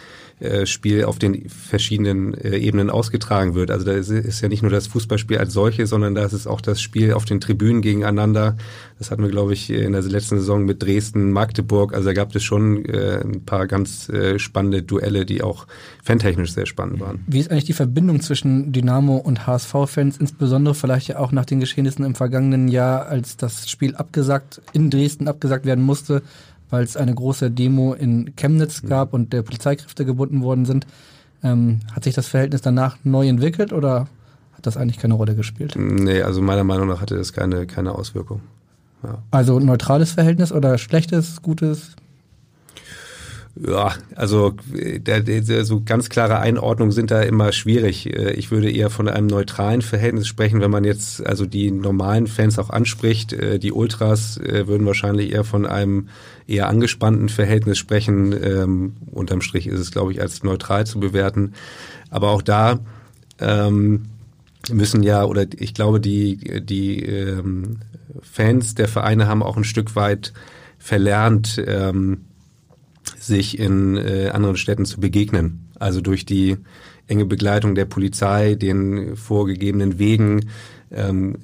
[0.42, 3.70] äh, Spiel auf den verschiedenen äh, Ebenen ausgetragen wird.
[3.70, 6.60] Also da ist, ja nicht nur das Fußballspiel als solche, sondern da ist es auch
[6.60, 8.56] das Spiel auf den Tribünen gegeneinander.
[8.98, 11.94] Das hatten wir, glaube ich, in der letzten Saison mit Dresden, Magdeburg.
[11.94, 15.66] Also da gab es schon äh, ein paar ganz spannende Duelle, die auch
[16.02, 17.24] fantechnisch sehr spannend waren.
[17.26, 21.60] Wie ist eigentlich die Verbindung zwischen Dynamo und HSV-Fans, insbesondere vielleicht ja auch nach den
[21.60, 26.22] Geschehnissen im vergangenen Jahr, als das Spiel abgesagt, in Dresden abgesagt werden musste?
[26.72, 30.86] Weil es eine große Demo in Chemnitz gab und der Polizeikräfte gebunden worden sind.
[31.44, 34.08] Ähm, hat sich das Verhältnis danach neu entwickelt oder
[34.52, 35.74] hat das eigentlich keine Rolle gespielt?
[35.76, 38.40] Nee, also meiner Meinung nach hatte das keine, keine Auswirkung.
[39.02, 39.18] Ja.
[39.30, 41.94] Also neutrales Verhältnis oder schlechtes, gutes?
[43.54, 48.06] Ja, also der, der, so ganz klare Einordnungen sind da immer schwierig.
[48.06, 52.26] Äh, ich würde eher von einem neutralen Verhältnis sprechen, wenn man jetzt also die normalen
[52.28, 53.34] Fans auch anspricht.
[53.34, 56.08] Äh, die Ultras äh, würden wahrscheinlich eher von einem
[56.46, 58.32] eher angespannten Verhältnis sprechen.
[58.32, 61.52] Ähm, unterm Strich ist es, glaube ich, als neutral zu bewerten.
[62.08, 62.80] Aber auch da
[63.38, 64.04] ähm,
[64.70, 67.80] müssen ja, oder ich glaube, die, die ähm,
[68.22, 70.32] Fans der Vereine haben auch ein Stück weit
[70.78, 72.22] verlernt, ähm,
[73.18, 75.70] sich in äh, anderen Städten zu begegnen.
[75.78, 76.58] Also durch die
[77.06, 80.48] enge Begleitung der Polizei, den vorgegebenen Wegen,
[80.90, 81.36] ähm,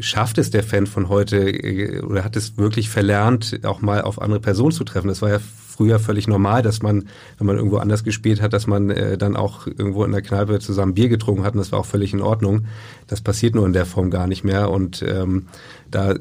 [0.00, 4.20] schafft es der Fan von heute äh, oder hat es wirklich verlernt, auch mal auf
[4.20, 5.08] andere Personen zu treffen.
[5.08, 5.40] Das war ja
[5.72, 7.04] früher völlig normal, dass man,
[7.38, 10.60] wenn man irgendwo anders gespielt hat, dass man äh, dann auch irgendwo in der Kneipe
[10.60, 12.66] zusammen Bier getrunken hat und das war auch völlig in Ordnung.
[13.06, 15.46] Das passiert nur in der Form gar nicht mehr und ähm,
[15.90, 16.18] da äh,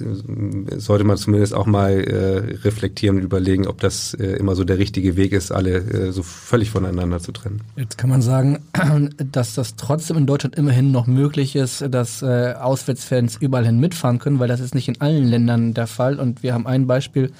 [0.77, 4.77] sollte man zumindest auch mal äh, reflektieren und überlegen, ob das äh, immer so der
[4.77, 7.61] richtige Weg ist, alle äh, so völlig voneinander zu trennen.
[7.75, 8.59] Jetzt kann man sagen,
[9.31, 14.19] dass das trotzdem in Deutschland immerhin noch möglich ist, dass äh, Auswärtsfans überall hin mitfahren
[14.19, 16.19] können, weil das ist nicht in allen Ländern der Fall.
[16.19, 17.31] Und wir haben ein Beispiel,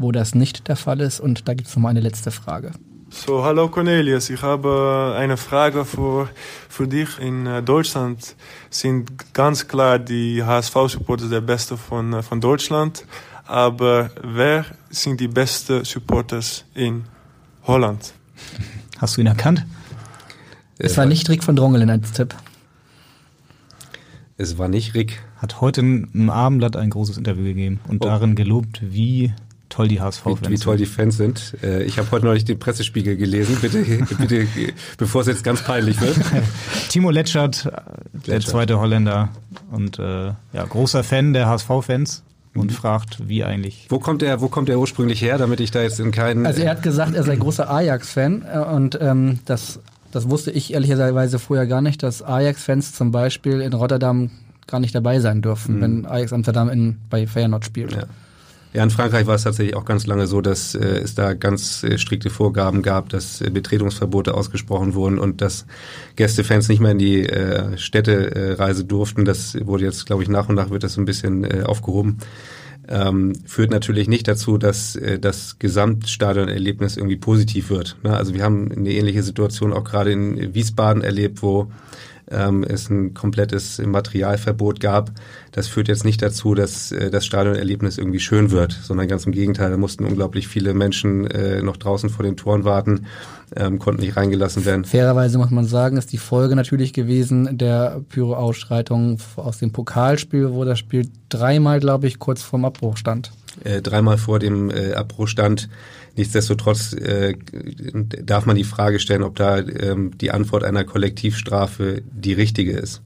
[0.00, 1.20] wo das nicht der Fall ist.
[1.20, 2.72] Und da gibt es noch mal eine letzte Frage.
[3.10, 6.28] So, hallo Cornelius, ich habe eine Frage für,
[6.68, 7.18] für dich.
[7.18, 8.36] In äh, Deutschland
[8.70, 13.04] sind ganz klar die HSV-Supporter der Beste von, äh, von Deutschland.
[13.46, 17.04] Aber wer sind die besten Supporters in
[17.64, 18.12] Holland?
[18.98, 19.66] Hast du ihn erkannt?
[20.78, 22.32] Es war nicht Rick von Drongelen als Tipp.
[24.36, 25.20] Es war nicht Rick.
[25.36, 28.08] Hat heute im Abendblatt ein großes Interview gegeben und Oh.
[28.08, 29.32] darin gelobt, wie
[29.70, 31.54] toll die HSV-Fans Wie, wie toll die Fans sind.
[31.62, 33.56] Äh, Ich habe heute neulich den Pressespiegel gelesen.
[33.62, 33.78] Bitte,
[34.18, 34.46] bitte,
[34.98, 36.16] bevor es jetzt ganz peinlich wird.
[36.90, 37.70] Timo Letschert, äh,
[38.26, 38.50] der Letschert.
[38.52, 39.30] zweite Holländer
[39.70, 42.22] und äh, ja, großer Fan der HSV-Fans
[42.54, 43.86] und fragt, wie eigentlich.
[43.88, 46.44] Wo kommt er, wo kommt er ursprünglich her, damit ich da jetzt in keinen.
[46.46, 49.78] Also er hat gesagt, er sei großer Ajax-Fan äh, und ähm, das,
[50.10, 54.30] das wusste ich ehrlicherweise vorher gar nicht, dass Ajax-Fans zum Beispiel in Rotterdam
[54.66, 55.80] gar nicht dabei sein dürfen, Mhm.
[55.80, 57.92] wenn Ajax Amsterdam in, bei Feyenoord spielt.
[57.92, 58.04] Ja.
[58.72, 61.82] Ja, in Frankreich war es tatsächlich auch ganz lange so, dass äh, es da ganz
[61.82, 65.66] äh, strikte Vorgaben gab, dass äh, Betretungsverbote ausgesprochen wurden und dass
[66.14, 69.24] Gästefans nicht mehr in die äh, Städte äh, reisen durften.
[69.24, 72.18] Das wurde jetzt, glaube ich, nach und nach wird das so ein bisschen äh, aufgehoben.
[72.88, 77.96] Ähm, führt natürlich nicht dazu, dass äh, das Gesamtstadionerlebnis irgendwie positiv wird.
[78.04, 78.16] Ne?
[78.16, 81.72] Also wir haben eine ähnliche Situation auch gerade in Wiesbaden erlebt, wo
[82.30, 85.12] ähm, es ein komplettes Materialverbot gab.
[85.52, 89.32] Das führt jetzt nicht dazu, dass äh, das Stadionerlebnis irgendwie schön wird, sondern ganz im
[89.32, 89.70] Gegenteil.
[89.70, 93.06] Da mussten unglaublich viele Menschen äh, noch draußen vor den Toren warten,
[93.56, 94.84] ähm, konnten nicht reingelassen werden.
[94.84, 100.64] Fairerweise muss man sagen, ist die Folge natürlich gewesen der Pyro-Ausschreitung aus dem Pokalspiel, wo
[100.64, 103.32] das Spiel dreimal, glaube ich, kurz vorm Abbruch stand.
[103.64, 105.68] äh, dreimal vor dem äh, Abbruch stand.
[106.16, 107.34] Nichtsdestotrotz äh,
[108.22, 113.02] darf man die Frage stellen, ob da ähm, die Antwort einer Kollektivstrafe die richtige ist.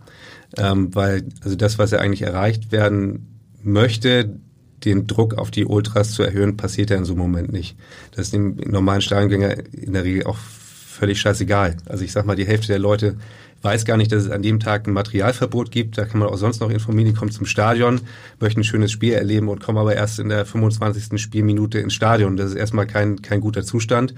[0.57, 3.27] Ähm, weil also das, was ja eigentlich erreicht werden
[3.63, 4.37] möchte,
[4.85, 7.77] den Druck auf die Ultras zu erhöhen, passiert ja in so einem Moment nicht.
[8.13, 11.77] Das ist dem normalen Stadiongänger in der Regel auch völlig scheißegal.
[11.87, 13.17] Also ich sag mal, die Hälfte der Leute
[13.65, 15.97] weiß gar nicht, dass es an dem Tag ein Materialverbot gibt.
[15.97, 18.03] Da kann man auch sonst noch informieren, die kommen zum Stadion,
[18.39, 21.21] möchten ein schönes Spiel erleben und kommen aber erst in der 25.
[21.21, 22.37] Spielminute ins Stadion.
[22.37, 24.15] Das ist erstmal kein, kein guter Zustand.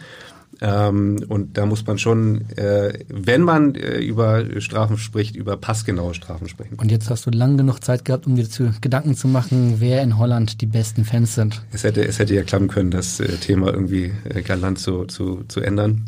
[0.60, 6.14] Ähm, und da muss man schon, äh, wenn man äh, über Strafen spricht, über passgenaue
[6.14, 6.76] Strafen sprechen.
[6.76, 10.02] Und jetzt hast du lang genug Zeit gehabt, um dir zu Gedanken zu machen, wer
[10.02, 11.62] in Holland die besten Fans sind.
[11.72, 15.44] Es hätte, es hätte ja klappen können, das äh, Thema irgendwie äh, galant zu, zu,
[15.46, 16.04] zu ändern.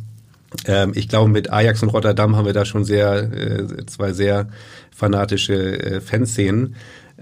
[0.66, 4.48] Ähm, ich glaube, mit Ajax und Rotterdam haben wir da schon sehr, äh, zwei sehr
[4.94, 6.74] fanatische äh, Fanszenen.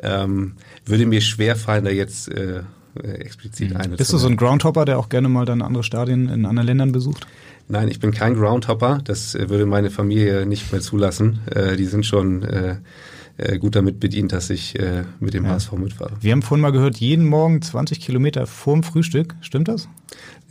[0.03, 0.55] Ähm,
[0.85, 2.63] würde mir schwer fallen, da jetzt äh,
[3.03, 3.97] äh, explizit eine Mhm.
[3.97, 4.37] Bist zu du so ein.
[4.37, 7.27] Groundhopper, der auch gerne mal dann andere Stadien in anderen Ländern besucht?
[7.69, 9.01] Nein, ich bin kein Groundhopper.
[9.05, 11.41] Das äh, würde meine Familie nicht mehr zulassen.
[11.51, 12.43] Äh, die sind schon
[13.39, 15.51] äh, äh, gut damit bedient, dass ich äh, mit dem Ja.
[15.53, 16.13] HSV mitfahre.
[16.21, 19.35] Wir haben vorhin mal gehört, jeden Morgen 20 Kilometer vorm Frühstück.
[19.41, 19.89] Stimmt das?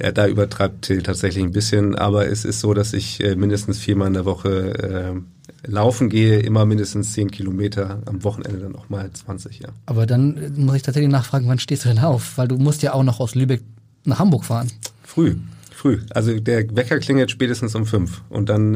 [0.01, 3.79] Ja, da übertreibt Till tatsächlich ein bisschen, aber es ist so, dass ich äh, mindestens
[3.79, 8.89] viermal in der Woche äh, laufen gehe, immer mindestens zehn Kilometer, am Wochenende dann auch
[8.89, 9.69] mal 20, ja.
[9.85, 12.37] Aber dann äh, muss ich tatsächlich nachfragen, wann stehst du denn auf?
[12.37, 13.61] Weil du musst ja auch noch aus Lübeck
[14.03, 14.71] nach Hamburg fahren.
[15.03, 15.35] Früh,
[15.71, 15.99] früh.
[16.11, 18.75] Also der Wecker klingelt spätestens um fünf und dann,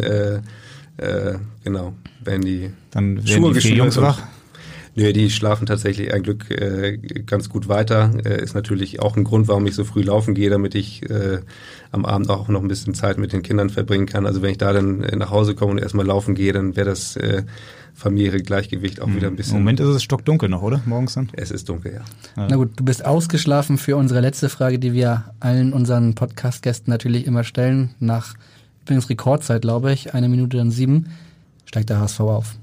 [1.00, 1.94] äh, genau,
[2.24, 4.22] werden die Dann werden Schuhe die vier Jungs und- wach.
[4.96, 8.12] Nö, die schlafen tatsächlich ein Glück äh, ganz gut weiter.
[8.26, 11.40] Äh, ist natürlich auch ein Grund, warum ich so früh laufen gehe, damit ich äh,
[11.92, 14.26] am Abend auch noch ein bisschen Zeit mit den Kindern verbringen kann.
[14.26, 16.90] Also wenn ich da dann äh, nach Hause komme und erstmal laufen gehe, dann wäre
[16.90, 17.44] das äh,
[17.94, 19.58] familiäre Gleichgewicht auch wieder ein bisschen.
[19.58, 20.82] Im Moment ist es stockdunkel noch, oder?
[20.86, 21.30] Morgens dann?
[21.34, 22.02] Es ist dunkel, ja.
[22.36, 27.26] Na gut, du bist ausgeschlafen für unsere letzte Frage, die wir allen unseren Podcast-Gästen natürlich
[27.26, 27.92] immer stellen.
[28.00, 28.34] Nach
[28.90, 31.12] übrigens Rekordzeit, glaube ich, eine Minute dann sieben,
[31.66, 32.56] steigt der HSV auf.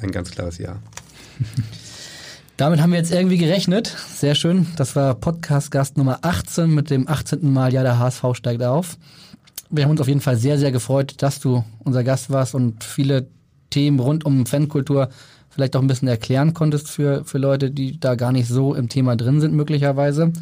[0.00, 0.76] Ein ganz klares Ja.
[2.56, 3.96] Damit haben wir jetzt irgendwie gerechnet.
[4.16, 4.66] Sehr schön.
[4.76, 7.52] Das war Podcast-Gast Nummer 18 mit dem 18.
[7.52, 8.96] Mal Ja, der HSV steigt auf.
[9.70, 12.82] Wir haben uns auf jeden Fall sehr, sehr gefreut, dass du unser Gast warst und
[12.82, 13.28] viele
[13.70, 15.08] Themen rund um Fankultur
[15.50, 18.88] vielleicht auch ein bisschen erklären konntest für, für Leute, die da gar nicht so im
[18.88, 20.32] Thema drin sind, möglicherweise.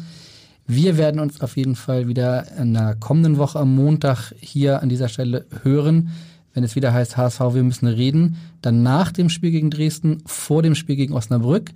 [0.65, 4.89] Wir werden uns auf jeden Fall wieder in der kommenden Woche am Montag hier an
[4.89, 6.11] dieser Stelle hören,
[6.53, 8.37] wenn es wieder heißt HSV, wir müssen reden.
[8.61, 11.71] Dann nach dem Spiel gegen Dresden, vor dem Spiel gegen Osnabrück.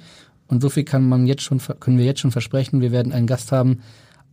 [0.48, 2.80] Und so viel kann man jetzt schon, können wir jetzt schon versprechen.
[2.80, 3.82] Wir werden einen Gast haben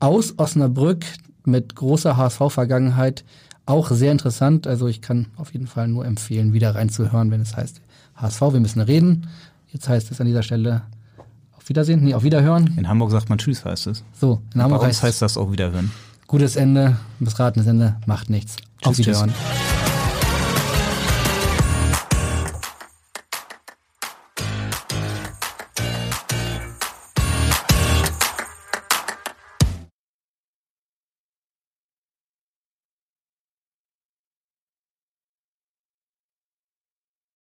[0.00, 1.04] aus Osnabrück
[1.44, 3.24] mit großer HSV-Vergangenheit.
[3.66, 4.66] Auch sehr interessant.
[4.66, 7.80] Also ich kann auf jeden Fall nur empfehlen, wieder reinzuhören, wenn es heißt
[8.16, 9.26] HSV, wir müssen reden.
[9.68, 10.82] Jetzt heißt es an dieser Stelle
[11.64, 12.74] auf Wiedersehen, nee, auf Wiederhören.
[12.76, 14.04] In Hamburg sagt man Tschüss, heißt es.
[14.20, 15.90] So, in Hamburg heißt, heißt das auch Wiederhören.
[16.26, 18.56] gutes Ende, missratenes Ende, macht nichts.
[18.82, 19.22] auf Tschüss, tschüss.
[19.22, 19.73] Wiederhören.